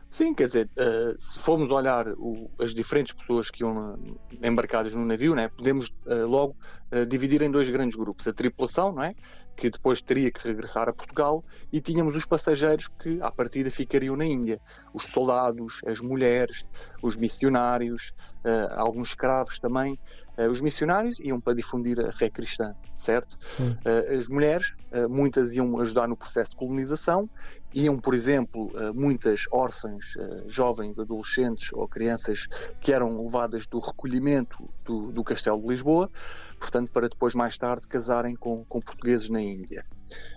Sim, 0.08 0.34
quer 0.34 0.46
dizer, 0.46 0.70
uh, 0.78 1.20
se 1.20 1.38
formos 1.40 1.68
olhar 1.68 2.08
o, 2.12 2.48
as 2.60 2.72
diferentes 2.72 3.12
pessoas 3.12 3.50
que 3.50 3.62
iam 3.62 3.98
embarcadas 4.42 4.94
no 4.94 5.04
navio, 5.04 5.34
né, 5.34 5.48
podemos 5.48 5.88
uh, 6.06 6.26
logo 6.26 6.56
uh, 6.92 7.04
dividir 7.04 7.42
em 7.42 7.50
dois 7.50 7.68
grandes 7.68 7.96
grupos. 7.96 8.26
A 8.26 8.32
tripulação, 8.32 8.92
não 8.92 9.02
é? 9.02 9.14
Que 9.56 9.70
depois 9.70 10.02
teria 10.02 10.30
que 10.30 10.46
regressar 10.46 10.88
a 10.88 10.92
Portugal, 10.92 11.42
e 11.72 11.80
tínhamos 11.80 12.14
os 12.14 12.26
passageiros 12.26 12.88
que, 12.98 13.18
à 13.22 13.30
partida, 13.30 13.70
ficariam 13.70 14.14
na 14.14 14.24
Índia. 14.26 14.60
Os 14.92 15.06
soldados, 15.06 15.80
as 15.86 16.00
mulheres, 16.00 16.66
os 17.02 17.16
missionários, 17.16 18.12
uh, 18.44 18.74
alguns 18.76 19.08
escravos 19.08 19.58
também. 19.58 19.98
Uh, 20.36 20.50
os 20.50 20.60
missionários 20.60 21.18
iam 21.20 21.40
para 21.40 21.54
difundir 21.54 21.98
a 22.04 22.12
fé 22.12 22.28
cristã, 22.28 22.74
certo? 22.94 23.36
Uh, 23.60 24.18
as 24.18 24.28
mulheres, 24.28 24.74
muitas 25.08 25.54
iam 25.54 25.78
ajudar 25.80 26.06
no 26.06 26.16
processo 26.16 26.52
de 26.52 26.56
colonização, 26.56 27.28
iam, 27.74 27.98
por 27.98 28.14
exemplo, 28.14 28.72
muitas 28.94 29.44
órfãs, 29.52 30.14
jovens, 30.46 30.98
adolescentes 30.98 31.70
ou 31.72 31.86
crianças 31.86 32.46
que 32.80 32.92
eram 32.92 33.18
levadas 33.18 33.66
do 33.66 33.78
recolhimento 33.78 34.56
do, 34.84 35.12
do 35.12 35.22
Castelo 35.22 35.60
de 35.60 35.68
Lisboa, 35.68 36.10
portanto, 36.58 36.90
para 36.90 37.08
depois, 37.08 37.34
mais 37.34 37.56
tarde, 37.56 37.86
casarem 37.86 38.34
com, 38.34 38.64
com 38.64 38.80
portugueses 38.80 39.28
na 39.28 39.40
Índia. 39.40 39.84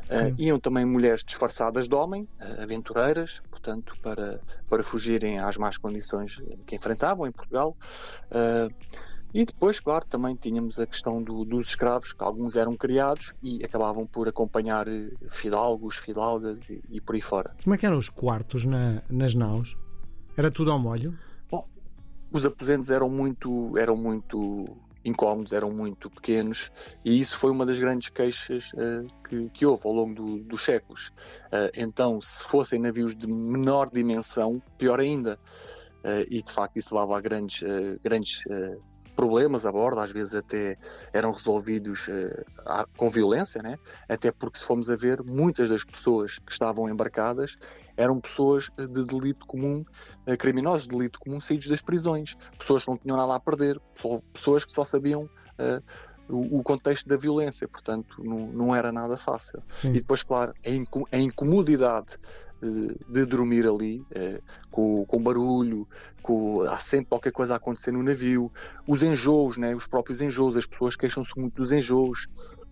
Uh, 0.09 0.33
iam 0.39 0.59
também 0.59 0.83
mulheres 0.83 1.23
disfarçadas 1.23 1.87
de 1.87 1.93
homem, 1.93 2.23
uh, 2.23 2.63
aventureiras, 2.63 3.41
portanto, 3.51 3.95
para, 4.01 4.41
para 4.67 4.81
fugirem 4.81 5.37
às 5.37 5.57
más 5.57 5.77
condições 5.77 6.35
que 6.65 6.75
enfrentavam 6.75 7.27
em 7.27 7.31
Portugal. 7.31 7.77
Uh, 8.31 8.73
e 9.31 9.45
depois, 9.45 9.79
claro, 9.79 10.03
também 10.07 10.35
tínhamos 10.35 10.79
a 10.79 10.87
questão 10.87 11.21
do, 11.21 11.45
dos 11.45 11.67
escravos, 11.67 12.13
que 12.13 12.23
alguns 12.23 12.55
eram 12.55 12.75
criados 12.75 13.31
e 13.43 13.63
acabavam 13.63 14.07
por 14.07 14.27
acompanhar 14.27 14.87
fidalgos, 15.29 15.97
fidalgas 15.97 16.59
e, 16.67 16.81
e 16.89 16.99
por 16.99 17.13
aí 17.13 17.21
fora. 17.21 17.55
Como 17.63 17.75
é 17.75 17.77
que 17.77 17.85
eram 17.85 17.99
os 17.99 18.09
quartos 18.09 18.65
na, 18.65 19.03
nas 19.07 19.35
naus? 19.35 19.77
Era 20.35 20.49
tudo 20.49 20.71
ao 20.71 20.79
molho? 20.79 21.13
Bom, 21.51 21.67
os 22.31 22.43
aposentos 22.43 22.89
eram 22.89 23.07
muito, 23.07 23.77
eram 23.77 23.95
muito 23.95 24.65
incómodos, 25.03 25.53
eram 25.53 25.71
muito 25.71 26.09
pequenos, 26.09 26.71
e 27.03 27.19
isso 27.19 27.37
foi 27.37 27.51
uma 27.51 27.65
das 27.65 27.79
grandes 27.79 28.09
queixas 28.09 28.71
uh, 28.73 29.05
que, 29.27 29.49
que, 29.49 29.65
houve 29.65 29.83
ao 29.85 29.93
longo 29.93 30.13
do, 30.13 30.43
dos 30.43 30.63
séculos. 30.63 31.07
Uh, 31.47 31.69
então, 31.75 32.19
se 32.21 32.45
fossem 32.45 32.79
navios 32.79 33.15
de 33.15 33.27
menor 33.27 33.89
dimensão, 33.91 34.61
pior 34.77 34.99
ainda. 34.99 35.39
Uh, 35.99 36.23
e 36.29 36.41
de 36.41 36.51
facto 36.51 36.77
isso 36.77 36.95
levava 36.95 37.17
a 37.17 37.21
grandes, 37.21 37.61
grandes 38.01 38.39
problemas 39.19 39.65
a 39.65 39.71
bordo, 39.71 39.99
às 39.99 40.13
vezes 40.13 40.33
até 40.33 40.77
eram 41.11 41.33
resolvidos 41.33 42.07
uh, 42.07 42.87
com 42.95 43.09
violência, 43.09 43.61
né? 43.61 43.77
até 44.07 44.31
porque 44.31 44.57
se 44.57 44.63
formos 44.63 44.89
a 44.89 44.95
ver, 44.95 45.21
muitas 45.21 45.67
das 45.69 45.83
pessoas 45.83 46.39
que 46.39 46.49
estavam 46.53 46.87
embarcadas 46.87 47.57
eram 47.97 48.17
pessoas 48.21 48.69
de 48.77 49.03
delito 49.03 49.45
comum, 49.45 49.83
uh, 50.25 50.37
criminosos 50.37 50.87
de 50.87 50.95
delito 50.95 51.19
comum 51.19 51.41
saídos 51.41 51.67
das 51.67 51.81
prisões, 51.81 52.37
pessoas 52.57 52.85
que 52.85 52.91
não 52.91 52.97
tinham 52.97 53.17
nada 53.17 53.35
a 53.35 53.39
perder, 53.41 53.77
pessoas 54.31 54.63
que 54.63 54.71
só 54.71 54.85
sabiam 54.85 55.23
uh, 55.23 55.83
o, 56.29 56.63
contexto 56.63 57.07
da 57.09 57.17
violência, 57.17 57.67
portanto 57.67 58.23
não, 58.23 58.47
não 58.47 58.75
era 58.75 58.91
nada 58.91 59.17
fácil. 59.17 59.59
Sim. 59.69 59.89
E 59.89 59.93
depois, 59.93 60.23
claro, 60.23 60.53
a, 61.11 61.17
incomodidade 61.17 62.17
de, 62.61 62.95
de 63.07 63.25
dormir 63.25 63.67
ali, 63.67 64.05
eh, 64.11 64.41
com, 64.69 65.05
com 65.05 65.21
barulho, 65.21 65.87
com, 66.21 66.61
há 66.61 66.77
sempre 66.77 67.07
qualquer 67.07 67.31
coisa 67.31 67.53
a 67.53 67.57
acontecer 67.57 67.91
no 67.91 68.03
navio, 68.03 68.51
os 68.87 69.01
enjoos, 69.01 69.57
né, 69.57 69.75
os 69.75 69.87
próprios 69.87 70.21
enjoos, 70.21 70.57
as 70.57 70.65
pessoas 70.65 70.95
queixam-se 70.95 71.31
muito 71.37 71.55
dos 71.55 71.71
enjoos. 71.71 72.27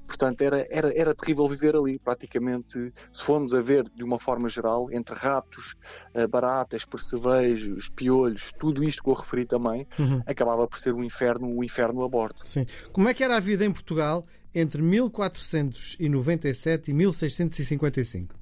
Portanto, 0.07 0.41
era, 0.41 0.65
era, 0.69 0.97
era 0.97 1.13
terrível 1.13 1.45
viver 1.47 1.75
ali, 1.75 1.99
praticamente, 1.99 2.93
se 3.11 3.23
formos 3.23 3.53
a 3.53 3.61
ver 3.61 3.83
de 3.93 4.03
uma 4.03 4.17
forma 4.17 4.47
geral, 4.47 4.87
entre 4.91 5.13
ratos, 5.15 5.75
eh, 6.13 6.25
baratas, 6.25 6.85
percevejos, 6.85 7.89
piolhos, 7.89 8.53
tudo 8.57 8.81
isto 8.83 9.03
que 9.03 9.09
eu 9.09 9.13
referi 9.13 9.45
também, 9.45 9.85
uhum. 9.99 10.23
acabava 10.25 10.65
por 10.65 10.79
ser 10.79 10.93
um 10.93 11.03
inferno, 11.03 11.47
um 11.47 11.63
inferno 11.63 12.03
a 12.03 12.09
bordo. 12.09 12.39
Sim. 12.45 12.65
Como 12.93 13.09
é 13.09 13.13
que 13.13 13.23
era 13.23 13.35
a 13.35 13.41
vida 13.41 13.65
em 13.65 13.71
Portugal 13.71 14.25
entre 14.55 14.81
1497 14.81 16.89
e 16.89 16.93
1655? 16.93 18.33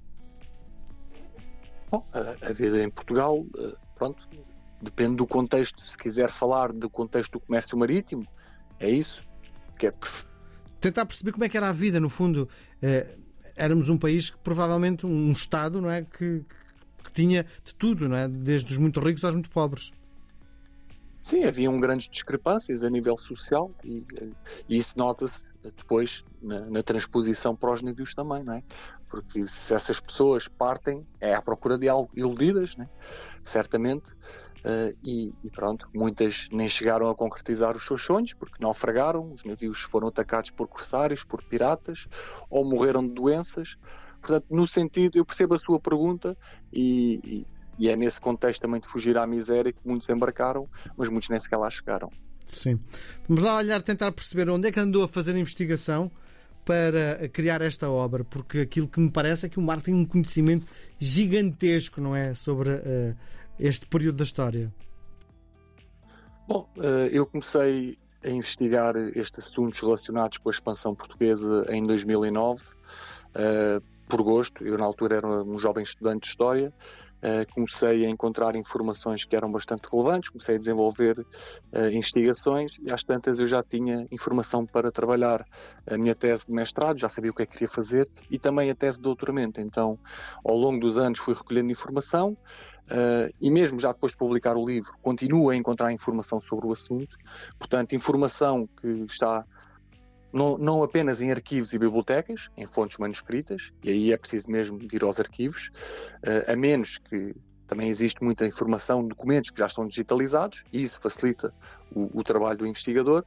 Bom, 1.89 2.05
a, 2.13 2.49
a 2.49 2.53
vida 2.53 2.83
em 2.83 2.91
Portugal, 2.91 3.43
eh, 3.57 3.73
pronto, 3.95 4.27
depende 4.81 5.15
do 5.15 5.25
contexto. 5.25 5.85
Se 5.85 5.97
quiser 5.97 6.29
falar 6.29 6.71
do 6.71 6.89
contexto 6.89 7.33
do 7.33 7.39
comércio 7.39 7.77
marítimo, 7.77 8.25
é 8.79 8.89
isso 8.89 9.21
que 9.77 9.87
é 9.87 9.91
tentar 10.85 11.05
perceber 11.05 11.31
como 11.31 11.43
é 11.43 11.49
que 11.49 11.57
era 11.57 11.69
a 11.69 11.71
vida, 11.71 11.99
no 11.99 12.09
fundo. 12.09 12.47
Eh, 12.81 13.17
éramos 13.55 13.89
um 13.89 13.97
país 13.97 14.29
que 14.29 14.37
provavelmente 14.37 15.05
um 15.05 15.31
Estado 15.31 15.81
não 15.81 15.89
é 15.89 16.03
que, 16.03 16.43
que 17.03 17.11
tinha 17.11 17.45
de 17.63 17.73
tudo, 17.73 18.07
não 18.07 18.15
é? 18.15 18.27
desde 18.27 18.71
os 18.71 18.77
muito 18.77 18.99
ricos 18.99 19.23
aos 19.23 19.33
muito 19.33 19.49
pobres. 19.49 19.91
Sim, 21.21 21.43
haviam 21.43 21.79
grandes 21.79 22.07
discrepâncias 22.07 22.83
a 22.83 22.89
nível 22.89 23.17
social 23.17 23.71
e, 23.83 24.05
e 24.69 24.77
isso 24.77 24.95
nota-se 24.95 25.49
depois 25.63 26.23
na, 26.39 26.67
na, 26.67 26.83
transposição 26.83 27.55
para 27.55 27.73
os 27.73 27.81
navios 27.81 28.13
também, 28.13 28.43
não 28.43 28.53
é? 28.53 28.63
Porque 29.09 29.47
se 29.47 29.73
essas 29.73 29.99
pessoas 29.99 30.47
partem, 30.47 31.01
é 31.19 31.33
à 31.33 31.41
procura 31.41 31.79
de 31.79 31.89
algo 31.89 32.11
iludidas, 32.15 32.77
né? 32.77 32.87
certamente, 33.43 34.11
Uh, 34.65 34.97
e, 35.03 35.31
e, 35.43 35.51
pronto, 35.51 35.87
muitas 35.93 36.47
nem 36.51 36.67
chegaram 36.67 37.07
a 37.07 37.13
concretizar 37.13 37.77
os 37.77 37.85
seus 37.85 38.01
sonhos 38.01 38.33
porque 38.33 38.55
naufragaram, 38.59 39.31
os 39.31 39.43
navios 39.43 39.81
foram 39.81 40.07
atacados 40.07 40.49
por 40.49 40.67
corsários, 40.67 41.23
por 41.23 41.43
piratas 41.43 42.07
ou 42.49 42.65
morreram 42.65 43.07
de 43.07 43.13
doenças. 43.13 43.77
Portanto, 44.19 44.47
no 44.49 44.65
sentido, 44.65 45.19
eu 45.19 45.23
percebo 45.23 45.53
a 45.53 45.59
sua 45.59 45.79
pergunta 45.79 46.35
e, 46.73 47.19
e, 47.23 47.47
e 47.77 47.89
é 47.89 47.95
nesse 47.95 48.19
contexto 48.19 48.61
também 48.61 48.79
de 48.79 48.87
fugir 48.87 49.19
à 49.19 49.27
miséria 49.27 49.71
que 49.71 49.79
muitos 49.85 50.09
embarcaram, 50.09 50.67
mas 50.97 51.11
muitos 51.11 51.29
nem 51.29 51.39
sequer 51.39 51.57
lá 51.57 51.69
chegaram. 51.69 52.09
Sim. 52.47 52.79
Vamos 53.29 53.43
lá 53.43 53.57
olhar, 53.57 53.83
tentar 53.83 54.11
perceber 54.13 54.49
onde 54.49 54.67
é 54.67 54.71
que 54.71 54.79
andou 54.79 55.03
a 55.03 55.07
fazer 55.07 55.35
a 55.35 55.39
investigação 55.39 56.09
para 56.63 57.29
criar 57.29 57.61
esta 57.61 57.87
obra, 57.87 58.23
porque 58.23 58.61
aquilo 58.61 58.87
que 58.87 58.99
me 58.99 59.11
parece 59.11 59.45
é 59.45 59.49
que 59.49 59.59
o 59.59 59.61
Marco 59.61 59.83
tem 59.83 59.93
um 59.93 60.05
conhecimento 60.05 60.65
gigantesco, 60.97 62.01
não 62.01 62.15
é? 62.15 62.33
Sobre. 62.33 62.71
Uh, 62.71 63.34
este 63.59 63.85
período 63.85 64.17
da 64.17 64.23
história? 64.23 64.73
Bom, 66.47 66.69
eh, 66.77 67.09
eu 67.11 67.25
comecei 67.25 67.97
a 68.23 68.29
investigar 68.29 68.95
estes 69.15 69.47
assuntos 69.47 69.79
relacionados 69.79 70.37
com 70.37 70.49
a 70.49 70.51
expansão 70.51 70.95
portuguesa 70.95 71.65
em 71.69 71.81
2009, 71.83 72.63
eh, 73.35 73.79
por 74.07 74.21
gosto. 74.21 74.63
Eu, 74.63 74.77
na 74.77 74.85
altura, 74.85 75.17
era 75.17 75.27
um 75.27 75.57
jovem 75.57 75.83
estudante 75.83 76.21
de 76.21 76.27
História 76.27 76.73
Uh, 77.25 77.41
comecei 77.55 78.05
a 78.05 78.09
encontrar 78.09 78.55
informações 78.55 79.25
que 79.25 79.35
eram 79.35 79.51
bastante 79.51 79.89
relevantes, 79.91 80.29
comecei 80.29 80.55
a 80.55 80.57
desenvolver 80.59 81.25
investigações 81.91 82.77
e 82.79 82.91
às 82.91 83.03
tantas 83.03 83.39
eu 83.39 83.47
já 83.47 83.63
tinha 83.63 84.05
informação 84.11 84.63
para 84.63 84.91
trabalhar 84.91 85.43
a 85.89 85.97
minha 85.97 86.13
tese 86.13 86.47
de 86.47 86.51
mestrado, 86.51 86.99
já 86.99 87.09
sabia 87.09 87.31
o 87.31 87.33
que 87.33 87.41
é 87.41 87.45
que 87.47 87.53
queria 87.53 87.67
fazer 87.67 88.07
e 88.29 88.37
também 88.37 88.69
a 88.69 88.75
tese 88.75 88.97
de 88.97 89.03
doutoramento. 89.03 89.59
Então, 89.59 89.97
ao 90.45 90.55
longo 90.55 90.79
dos 90.79 90.99
anos 90.99 91.17
fui 91.17 91.33
recolhendo 91.33 91.71
informação 91.71 92.37
uh, 92.91 93.33
e 93.41 93.49
mesmo 93.49 93.79
já 93.79 93.91
depois 93.91 94.11
de 94.11 94.17
publicar 94.17 94.55
o 94.57 94.65
livro, 94.65 94.93
continuo 95.01 95.49
a 95.49 95.55
encontrar 95.55 95.91
informação 95.91 96.39
sobre 96.41 96.67
o 96.67 96.71
assunto. 96.71 97.15
Portanto, 97.57 97.95
informação 97.95 98.67
que 98.79 98.87
está 99.09 99.45
não, 100.31 100.57
não 100.57 100.83
apenas 100.83 101.21
em 101.21 101.31
arquivos 101.31 101.71
e 101.71 101.79
bibliotecas, 101.79 102.49
em 102.57 102.65
fontes 102.65 102.97
manuscritas, 102.97 103.71
e 103.83 103.89
aí 103.89 104.11
é 104.11 104.17
preciso 104.17 104.51
mesmo 104.51 104.77
ir 104.91 105.03
aos 105.03 105.19
arquivos, 105.19 105.69
uh, 106.17 106.51
a 106.51 106.55
menos 106.55 106.97
que 106.97 107.33
também 107.67 107.89
existe 107.89 108.23
muita 108.23 108.45
informação, 108.45 109.07
documentos 109.07 109.49
que 109.49 109.59
já 109.59 109.65
estão 109.65 109.87
digitalizados, 109.87 110.63
e 110.71 110.81
isso 110.81 110.99
facilita 111.01 111.53
o, 111.95 112.19
o 112.19 112.23
trabalho 112.23 112.59
do 112.59 112.67
investigador 112.67 113.25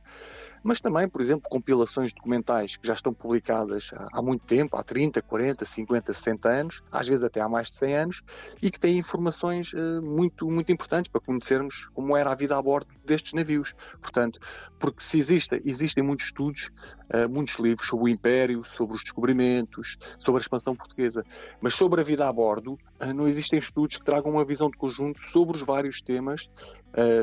mas 0.62 0.80
também, 0.80 1.08
por 1.08 1.20
exemplo, 1.20 1.48
compilações 1.48 2.12
documentais 2.12 2.76
que 2.76 2.86
já 2.86 2.94
estão 2.94 3.12
publicadas 3.12 3.90
há, 4.12 4.22
muito 4.22 4.46
tempo, 4.46 4.76
há 4.76 4.82
30, 4.82 5.22
40, 5.22 5.64
50, 5.64 6.12
60 6.12 6.48
anos, 6.48 6.82
às 6.90 7.08
vezes 7.08 7.24
até 7.24 7.40
há 7.40 7.48
mais 7.48 7.68
de 7.68 7.76
100 7.76 7.96
anos, 7.96 8.22
e 8.62 8.70
que 8.70 8.78
têm 8.78 8.98
informações 8.98 9.72
uh, 9.72 10.02
muito, 10.02 10.50
muito 10.50 10.72
importantes 10.72 11.10
para 11.10 11.20
conhecermos 11.20 11.86
como 11.94 12.16
era 12.16 12.32
a 12.32 12.34
vida 12.34 12.56
a 12.56 12.62
bordo 12.62 12.88
destes 13.08 13.32
navios. 13.32 13.74
Portanto, 14.00 14.38
porque 14.78 15.02
se 15.02 15.18
existe, 15.18 15.60
existem 15.64 16.04
muitos 16.04 16.26
estudos, 16.26 16.70
uh, 17.12 17.28
muitos 17.28 17.58
livros 17.58 17.88
sobre 17.88 18.04
o 18.04 18.08
Império, 18.08 18.62
sobre 18.64 18.94
os 18.94 19.02
descobrimentos, 19.02 19.96
sobre 20.18 20.38
a 20.40 20.42
expansão 20.42 20.76
portuguesa, 20.76 21.24
mas 21.60 21.74
sobre 21.74 22.00
a 22.00 22.04
vida 22.04 22.28
a 22.28 22.32
bordo, 22.32 22.72
uh, 22.72 23.14
não 23.14 23.26
existem 23.26 23.58
estudos 23.58 23.96
que 23.96 24.04
tragam 24.04 24.32
uma 24.32 24.44
visão 24.44 24.70
de 24.70 24.76
conjunto 24.76 25.20
sobre 25.20 25.56
os 25.56 25.62
vários 25.62 26.00
temas 26.00 26.48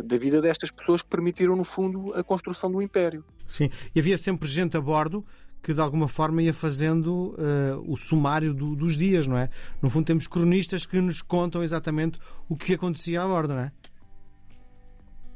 da 0.06 0.18
vida 0.18 0.42
destas 0.42 0.72
pessoas 0.72 1.01
que 1.01 1.10
permitiram, 1.10 1.56
no 1.56 1.65
fundo, 1.65 2.13
a 2.13 2.24
construção 2.24 2.72
do 2.72 2.82
Império. 2.82 3.25
Sim, 3.48 3.70
e 3.94 4.00
havia 4.00 4.18
sempre 4.18 4.48
gente 4.48 4.77
a 4.77 4.82
bordo 4.82 5.25
que 5.65 5.74
de 5.74 5.82
alguma 5.82 6.08
forma 6.08 6.44
ia 6.44 6.54
fazendo 6.54 7.34
uh, 7.34 7.92
o 7.92 7.98
sumário 7.98 8.54
do, 8.54 8.75
dos 8.75 8.96
dias, 8.96 9.25
não 9.25 9.36
é? 9.36 9.50
No 9.82 9.89
fundo, 9.89 10.06
temos 10.06 10.27
cronistas 10.27 10.86
que 10.86 11.01
nos 11.01 11.24
contam 11.24 11.63
exatamente 11.63 12.20
o 12.48 12.56
que 12.56 12.75
acontecia 12.75 13.24
a 13.24 13.27
bordo, 13.27 13.56
não 13.56 13.62
é? 13.62 13.72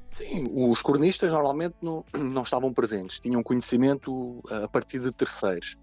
Sim, 0.09 0.47
os 0.51 0.81
cronistas 0.81 1.31
normalmente 1.31 1.75
não, 1.81 2.03
não 2.33 2.41
estavam 2.41 2.73
presentes, 2.73 3.19
tinham 3.19 3.43
conhecimento 3.43 4.39
eh, 4.49 4.63
a 4.63 4.67
partir 4.67 4.99
de 4.99 5.11
terceiros. 5.11 5.77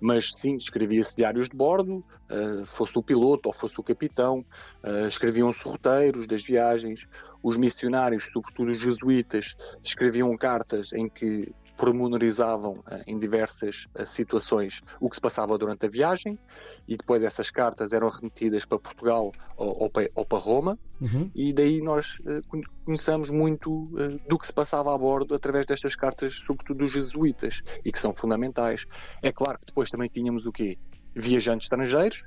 Mas 0.00 0.30
sim, 0.36 0.54
escrevia-se 0.54 1.16
diários 1.16 1.48
de 1.48 1.56
bordo, 1.56 1.98
uh, 1.98 2.66
fosse 2.66 2.98
o 2.98 3.02
piloto 3.02 3.48
ou 3.48 3.52
fosse 3.52 3.78
o 3.78 3.84
capitão, 3.84 4.44
uh, 4.84 5.06
escreviam-se 5.06 5.64
roteiros 5.64 6.26
das 6.26 6.42
viagens, 6.42 7.06
os 7.40 7.56
missionários, 7.56 8.28
sobretudo 8.32 8.72
os 8.72 8.82
jesuítas, 8.82 9.54
escreviam 9.80 10.34
cartas 10.36 10.92
em 10.92 11.08
que 11.08 11.52
pormenorizavam 11.76 12.74
uh, 12.74 13.02
em 13.06 13.18
diversas 13.18 13.86
uh, 13.98 14.06
situações 14.06 14.80
o 15.00 15.08
que 15.08 15.16
se 15.16 15.22
passava 15.22 15.56
durante 15.56 15.86
a 15.86 15.88
viagem 15.88 16.38
e 16.86 16.96
depois 16.96 17.22
essas 17.22 17.50
cartas 17.50 17.92
eram 17.92 18.08
remetidas 18.08 18.64
para 18.64 18.78
Portugal 18.78 19.32
ou, 19.56 19.82
ou, 19.82 19.90
para, 19.90 20.08
ou 20.14 20.24
para, 20.24 20.38
Roma 20.38 20.78
uhum. 21.00 21.30
e 21.34 21.52
daí 21.52 21.80
nós 21.80 22.18
uh, 22.20 22.42
conhecemos 22.84 23.30
muito 23.30 23.86
do 24.28 24.38
que 24.38 24.46
se 24.46 24.52
passava 24.52 24.94
a 24.94 24.98
bordo 24.98 25.34
através 25.34 25.66
destas 25.66 25.94
cartas, 25.94 26.34
sobretudo 26.34 26.78
dos 26.78 26.92
jesuítas 26.92 27.60
e 27.84 27.92
que 27.92 27.98
são 27.98 28.14
fundamentais. 28.14 28.84
É 29.22 29.30
claro 29.30 29.58
que 29.58 29.66
depois 29.66 29.90
também 29.90 30.08
tínhamos 30.08 30.46
o 30.46 30.52
quê? 30.52 30.76
Viajantes 31.14 31.66
estrangeiros 31.66 32.24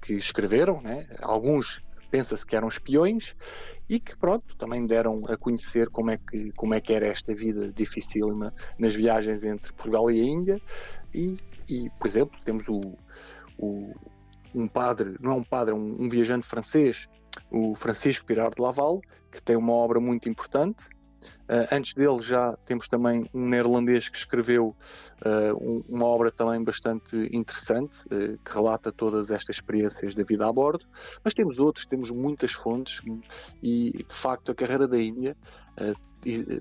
que 0.00 0.14
escreveram, 0.14 0.80
né? 0.80 1.06
alguns 1.22 1.82
pensa-se 2.10 2.46
que 2.46 2.56
eram 2.56 2.68
espiões 2.68 3.34
e 3.88 3.98
que 4.00 4.16
pronto 4.16 4.56
também 4.56 4.86
deram 4.86 5.22
a 5.28 5.36
conhecer 5.36 5.88
como 5.90 6.10
é 6.10 6.18
que 6.18 6.52
como 6.52 6.74
é 6.74 6.80
que 6.80 6.92
era 6.92 7.06
esta 7.06 7.34
vida 7.34 7.72
dificílima 7.72 8.52
nas 8.78 8.94
viagens 8.94 9.44
entre 9.44 9.72
Portugal 9.72 10.10
e 10.10 10.20
a 10.20 10.24
Índia. 10.24 10.60
E, 11.14 11.34
e 11.68 11.88
por 11.98 12.06
exemplo 12.06 12.38
temos 12.44 12.68
o, 12.68 12.96
o, 13.58 13.94
um 14.54 14.66
padre 14.66 15.16
não 15.20 15.32
é 15.32 15.34
um 15.34 15.44
padre 15.44 15.72
é 15.72 15.76
um, 15.76 16.02
um 16.02 16.08
viajante 16.08 16.46
francês 16.46 17.08
o 17.50 17.74
Francisco 17.74 18.26
Pirar 18.26 18.50
de 18.50 18.60
Laval 18.60 19.00
que 19.30 19.42
tem 19.42 19.56
uma 19.56 19.72
obra 19.72 20.00
muito 20.00 20.28
importante 20.28 20.88
Uh, 21.48 21.74
antes 21.74 21.94
dele 21.94 22.20
já 22.20 22.56
temos 22.64 22.88
também 22.88 23.28
um 23.32 23.48
neerlandês 23.48 24.08
que 24.08 24.16
escreveu 24.16 24.74
uh, 25.24 25.54
um, 25.60 25.84
uma 25.88 26.06
obra 26.06 26.30
também 26.30 26.62
bastante 26.62 27.16
interessante, 27.32 28.00
uh, 28.06 28.38
que 28.44 28.52
relata 28.52 28.90
todas 28.90 29.30
estas 29.30 29.56
experiências 29.56 30.14
da 30.14 30.24
vida 30.24 30.46
a 30.46 30.52
bordo, 30.52 30.84
mas 31.22 31.34
temos 31.34 31.58
outros, 31.58 31.86
temos 31.86 32.10
muitas 32.10 32.52
fontes 32.52 33.00
e 33.62 33.92
de 33.92 34.14
facto 34.14 34.50
a 34.50 34.54
carreira 34.54 34.88
da 34.88 34.98
Índia 34.98 35.36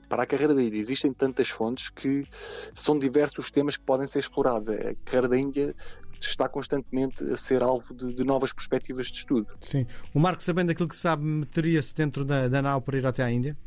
para 0.10 0.24
a 0.24 0.26
carreira 0.26 0.54
da 0.54 0.62
Índia 0.62 0.78
existem 0.78 1.14
tantas 1.14 1.50
fontes 1.50 1.90
que 1.90 2.26
são 2.74 2.98
diversos 2.98 3.46
os 3.46 3.52
temas 3.52 3.78
que 3.78 3.86
podem 3.86 4.08
ser 4.08 4.20
explorados. 4.20 4.70
A 4.70 4.94
carreira 5.06 5.30
da 5.30 5.38
Índia 5.38 5.74
está 6.20 6.48
constantemente 6.48 7.24
a 7.24 7.38
ser 7.38 7.64
alvo 7.64 7.94
de, 7.94 8.14
de, 8.14 8.24
novas 8.24 8.54
perspectivas 8.54 9.08
de 9.08 9.18
estudo. 9.18 9.48
Sim. 9.62 9.86
O 10.14 10.20
Marco, 10.20 10.44
sabendo 10.44 10.72
aquilo 10.72 10.88
que 10.88 10.96
sabe, 10.96 11.24
meteria-se 11.24 11.94
dentro 11.96 12.24
da, 12.24 12.48
da 12.48 12.62
nau 12.62 12.82
para 12.82 12.98
ir 12.98 13.06
até 13.06 13.24
à 13.24 13.32
Índia? 13.32 13.58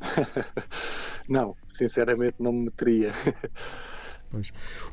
não, 1.28 1.56
sinceramente 1.66 2.36
não 2.38 2.52
me 2.52 2.64
meteria. 2.64 3.12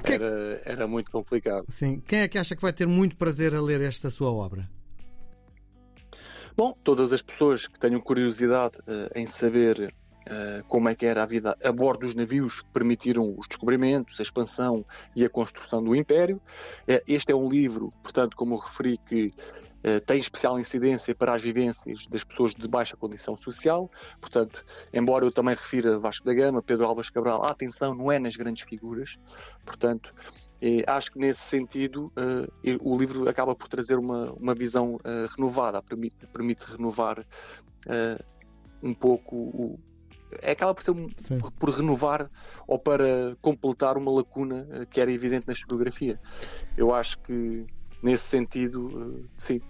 É 0.04 0.14
era, 0.14 0.62
era 0.66 0.88
muito 0.88 1.12
complicado. 1.12 1.66
Sim. 1.70 2.02
Quem 2.08 2.20
é 2.20 2.28
que 2.28 2.38
acha 2.38 2.56
que 2.56 2.62
vai 2.62 2.74
ter 2.74 2.88
muito 2.88 3.18
prazer 3.18 3.56
a 3.56 3.62
ler 3.62 3.82
esta 3.82 4.10
sua 4.10 4.32
obra? 4.32 4.68
Bom, 6.56 6.74
todas 6.84 7.14
as 7.14 7.22
pessoas 7.22 7.68
que 7.68 7.80
tenham 7.80 8.02
curiosidade 8.02 8.80
uh, 8.80 9.12
em 9.16 9.28
saber 9.28 9.94
uh, 10.28 10.64
como 10.68 10.90
é 10.90 10.96
que 10.96 11.06
era 11.06 11.22
a 11.22 11.26
vida 11.26 11.56
a 11.64 11.72
bordo 11.72 12.08
dos 12.08 12.16
navios 12.16 12.62
que 12.62 12.70
permitiram 12.70 13.36
os 13.38 13.48
descobrimentos, 13.48 14.20
a 14.20 14.24
expansão 14.24 14.84
e 15.16 15.24
a 15.24 15.30
construção 15.30 15.84
do 15.84 15.96
Império. 15.96 16.38
Uh, 16.88 17.00
este 17.08 17.32
é 17.32 17.36
um 17.36 17.48
livro, 17.48 17.94
portanto, 18.02 18.36
como 18.36 18.56
eu 18.56 18.60
referi, 18.60 18.98
que 18.98 19.28
eh, 19.28 19.64
tem 20.06 20.20
especial 20.20 20.60
incidência 20.60 21.16
para 21.16 21.34
as 21.34 21.42
vivências 21.42 22.06
das 22.10 22.24
pessoas 22.24 22.54
de 22.54 22.68
baixa 22.68 22.98
condição 22.98 23.36
social. 23.38 23.90
Portanto, 24.20 24.64
embora 24.94 25.26
eu 25.26 25.32
também 25.32 25.56
refira 25.56 26.00
Vasco 26.00 26.26
da 26.26 26.34
Gama, 26.34 26.62
Pedro 26.62 26.86
Alves 26.86 27.10
Cabral, 27.10 27.44
a 27.44 27.52
atenção 27.52 27.94
não 27.94 28.12
é 28.12 28.20
nas 28.20 28.36
grandes 28.36 28.64
figuras. 28.68 29.18
Portanto, 29.66 30.12
eh, 30.62 30.84
acho 30.88 31.12
que 31.12 31.20
nesse 31.20 31.48
sentido 31.48 32.12
eh, 32.16 32.78
o 32.82 32.98
livro 32.98 33.30
acaba 33.30 33.56
por 33.56 33.68
trazer 33.68 33.98
uma, 33.98 34.32
uma 34.34 34.56
visão 34.56 34.98
renovada, 35.36 35.82
permite, 35.82 36.26
permite 36.28 36.66
renovar 36.66 37.26
um 38.84 38.94
pouco 38.94 39.36
o, 39.36 39.80
acaba 40.44 40.74
por 40.74 40.84
ser 40.84 40.92
um, 40.92 41.08
por, 41.60 41.70
renovar 41.70 42.30
ou 42.68 42.78
para 42.78 43.36
completar 43.42 43.98
uma 43.98 44.12
lacuna 44.12 44.86
que 44.90 45.00
era 45.00 45.12
evidente 45.12 45.48
na 45.48 45.54
historiografia. 45.54 46.20
Eu 46.76 46.94
acho 46.94 47.20
que 47.20 47.66
nesse 48.02 48.24
sentido, 48.24 49.28
sim, 49.38 49.62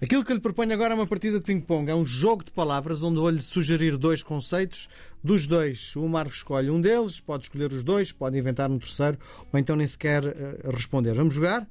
Aquilo 0.00 0.24
que 0.24 0.32
lhe 0.32 0.40
proponho 0.40 0.72
agora 0.72 0.92
é 0.92 0.96
uma 0.96 1.06
partida 1.06 1.38
de 1.38 1.44
ping-pong. 1.44 1.90
É 1.90 1.94
um 1.94 2.04
jogo 2.04 2.44
de 2.44 2.50
palavras 2.50 3.02
onde 3.02 3.20
vou-lhe 3.20 3.40
sugerir 3.40 3.96
dois 3.96 4.22
conceitos. 4.22 4.88
Dos 5.22 5.46
dois, 5.46 5.94
o 5.96 6.08
Marco 6.08 6.34
escolhe 6.34 6.70
um 6.70 6.80
deles, 6.80 7.20
pode 7.20 7.44
escolher 7.44 7.72
os 7.72 7.84
dois, 7.84 8.10
pode 8.10 8.36
inventar 8.36 8.70
um 8.70 8.78
terceiro, 8.78 9.18
ou 9.52 9.58
então 9.58 9.76
nem 9.76 9.86
sequer 9.86 10.24
uh, 10.24 10.70
responder. 10.70 11.14
Vamos 11.14 11.34
jogar? 11.34 11.68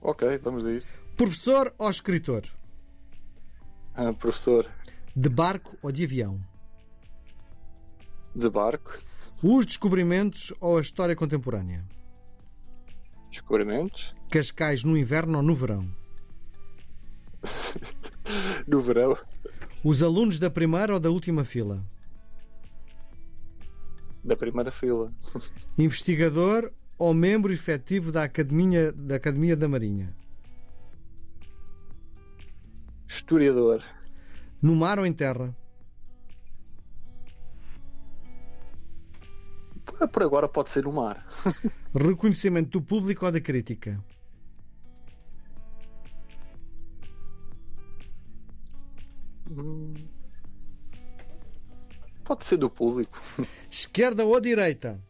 Ok, 0.00 0.38
vamos 0.38 0.64
a 0.64 0.72
isso. 0.72 0.94
Professor 1.16 1.74
ou 1.78 1.90
escritor? 1.90 2.44
Ah, 3.94 4.12
professor. 4.12 4.68
De 5.14 5.28
barco 5.28 5.76
ou 5.82 5.90
de 5.90 6.04
avião? 6.04 6.38
De 8.34 8.48
barco. 8.48 8.98
Os 9.42 9.66
descobrimentos 9.66 10.52
ou 10.60 10.78
a 10.78 10.80
história 10.80 11.14
contemporânea? 11.16 11.84
Descobrimentos. 13.34 14.14
Cascais 14.30 14.84
no 14.84 14.96
inverno 14.96 15.38
ou 15.38 15.42
no 15.42 15.56
verão? 15.56 15.90
no 18.64 18.78
verão. 18.78 19.18
Os 19.82 20.04
alunos 20.04 20.38
da 20.38 20.48
primeira 20.48 20.94
ou 20.94 21.00
da 21.00 21.10
última 21.10 21.42
fila? 21.42 21.84
Da 24.22 24.36
primeira 24.36 24.70
fila. 24.70 25.12
Investigador 25.76 26.72
ou 26.96 27.12
membro 27.12 27.52
efetivo 27.52 28.12
da 28.12 28.22
Academia 28.22 28.92
da, 28.92 29.16
Academia 29.16 29.56
da 29.56 29.66
Marinha? 29.66 30.14
Historiador. 33.08 33.82
No 34.62 34.76
mar 34.76 35.00
ou 35.00 35.04
em 35.04 35.12
terra? 35.12 35.52
Por 40.12 40.22
agora 40.22 40.48
pode 40.48 40.70
ser 40.70 40.84
no 40.84 40.92
mar. 40.92 41.26
Reconhecimento 41.94 42.78
do 42.78 42.82
público 42.82 43.24
ou 43.26 43.32
da 43.32 43.40
crítica? 43.40 44.02
Hum. 49.50 49.94
Pode 52.24 52.44
ser 52.44 52.56
do 52.56 52.70
público. 52.70 53.18
Esquerda 53.70 54.24
ou 54.24 54.40
direita? 54.40 55.00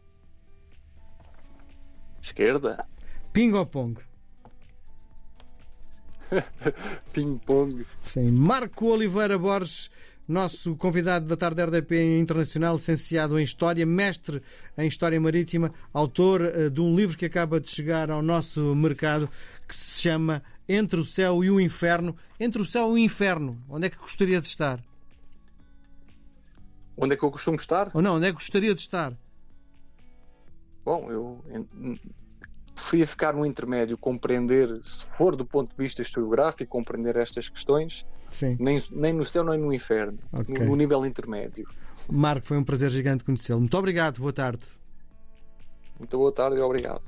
Esquerda. 2.21 2.85
Ping 3.31 3.53
ou 3.53 3.65
pong? 3.65 3.99
Ping-pong. 7.13 7.85
Sim. 8.03 8.31
Marco 8.31 8.87
Oliveira 8.87 9.37
Borges, 9.37 9.89
nosso 10.27 10.75
convidado 10.75 11.27
da 11.27 11.37
tarde 11.37 11.63
RDP 11.63 12.19
Internacional, 12.19 12.75
licenciado 12.75 13.39
em 13.39 13.43
História, 13.43 13.85
mestre 13.85 14.41
em 14.77 14.87
História 14.87 15.19
Marítima, 15.19 15.71
autor 15.93 16.41
eh, 16.41 16.69
de 16.69 16.81
um 16.81 16.95
livro 16.95 17.17
que 17.17 17.25
acaba 17.25 17.59
de 17.59 17.69
chegar 17.69 18.09
ao 18.09 18.21
nosso 18.21 18.75
mercado 18.75 19.29
que 19.67 19.75
se 19.75 20.01
chama 20.01 20.43
Entre 20.67 20.99
o 20.99 21.03
Céu 21.03 21.43
e 21.43 21.51
o 21.51 21.59
Inferno. 21.59 22.15
Entre 22.39 22.61
o 22.61 22.65
Céu 22.65 22.89
e 22.89 22.93
o 22.93 22.97
Inferno, 22.97 23.61
onde 23.69 23.87
é 23.87 23.89
que 23.89 23.97
gostaria 23.97 24.41
de 24.41 24.47
estar? 24.47 24.83
Onde 26.97 27.13
é 27.13 27.17
que 27.17 27.23
eu 27.23 27.31
costumo 27.31 27.57
estar? 27.57 27.91
Ou 27.93 28.01
não, 28.01 28.15
onde 28.15 28.27
é 28.27 28.29
que 28.29 28.35
gostaria 28.35 28.73
de 28.73 28.81
estar? 28.81 29.13
Bom, 30.83 31.11
eu 31.11 31.43
preferia 32.75 33.07
ficar 33.07 33.33
no 33.33 33.45
intermédio, 33.45 33.97
compreender, 33.97 34.75
se 34.83 35.05
for 35.17 35.35
do 35.35 35.45
ponto 35.45 35.69
de 35.69 35.77
vista 35.77 36.01
historiográfico, 36.01 36.69
compreender 36.69 37.15
estas 37.15 37.49
questões, 37.49 38.05
Sim. 38.29 38.57
Nem, 38.59 38.79
nem 38.91 39.13
no 39.13 39.23
céu 39.23 39.43
nem 39.43 39.57
no 39.57 39.73
inferno, 39.73 40.19
okay. 40.31 40.53
no, 40.59 40.65
no 40.65 40.75
nível 40.75 41.05
intermédio. 41.05 41.67
Marco, 42.11 42.45
foi 42.45 42.57
um 42.57 42.63
prazer 42.63 42.89
gigante 42.89 43.23
conhecê-lo. 43.23 43.59
Muito 43.59 43.77
obrigado, 43.77 44.19
boa 44.19 44.33
tarde. 44.33 44.63
Muito 45.97 46.17
boa 46.17 46.31
tarde 46.31 46.57
e 46.57 46.61
obrigado. 46.61 47.01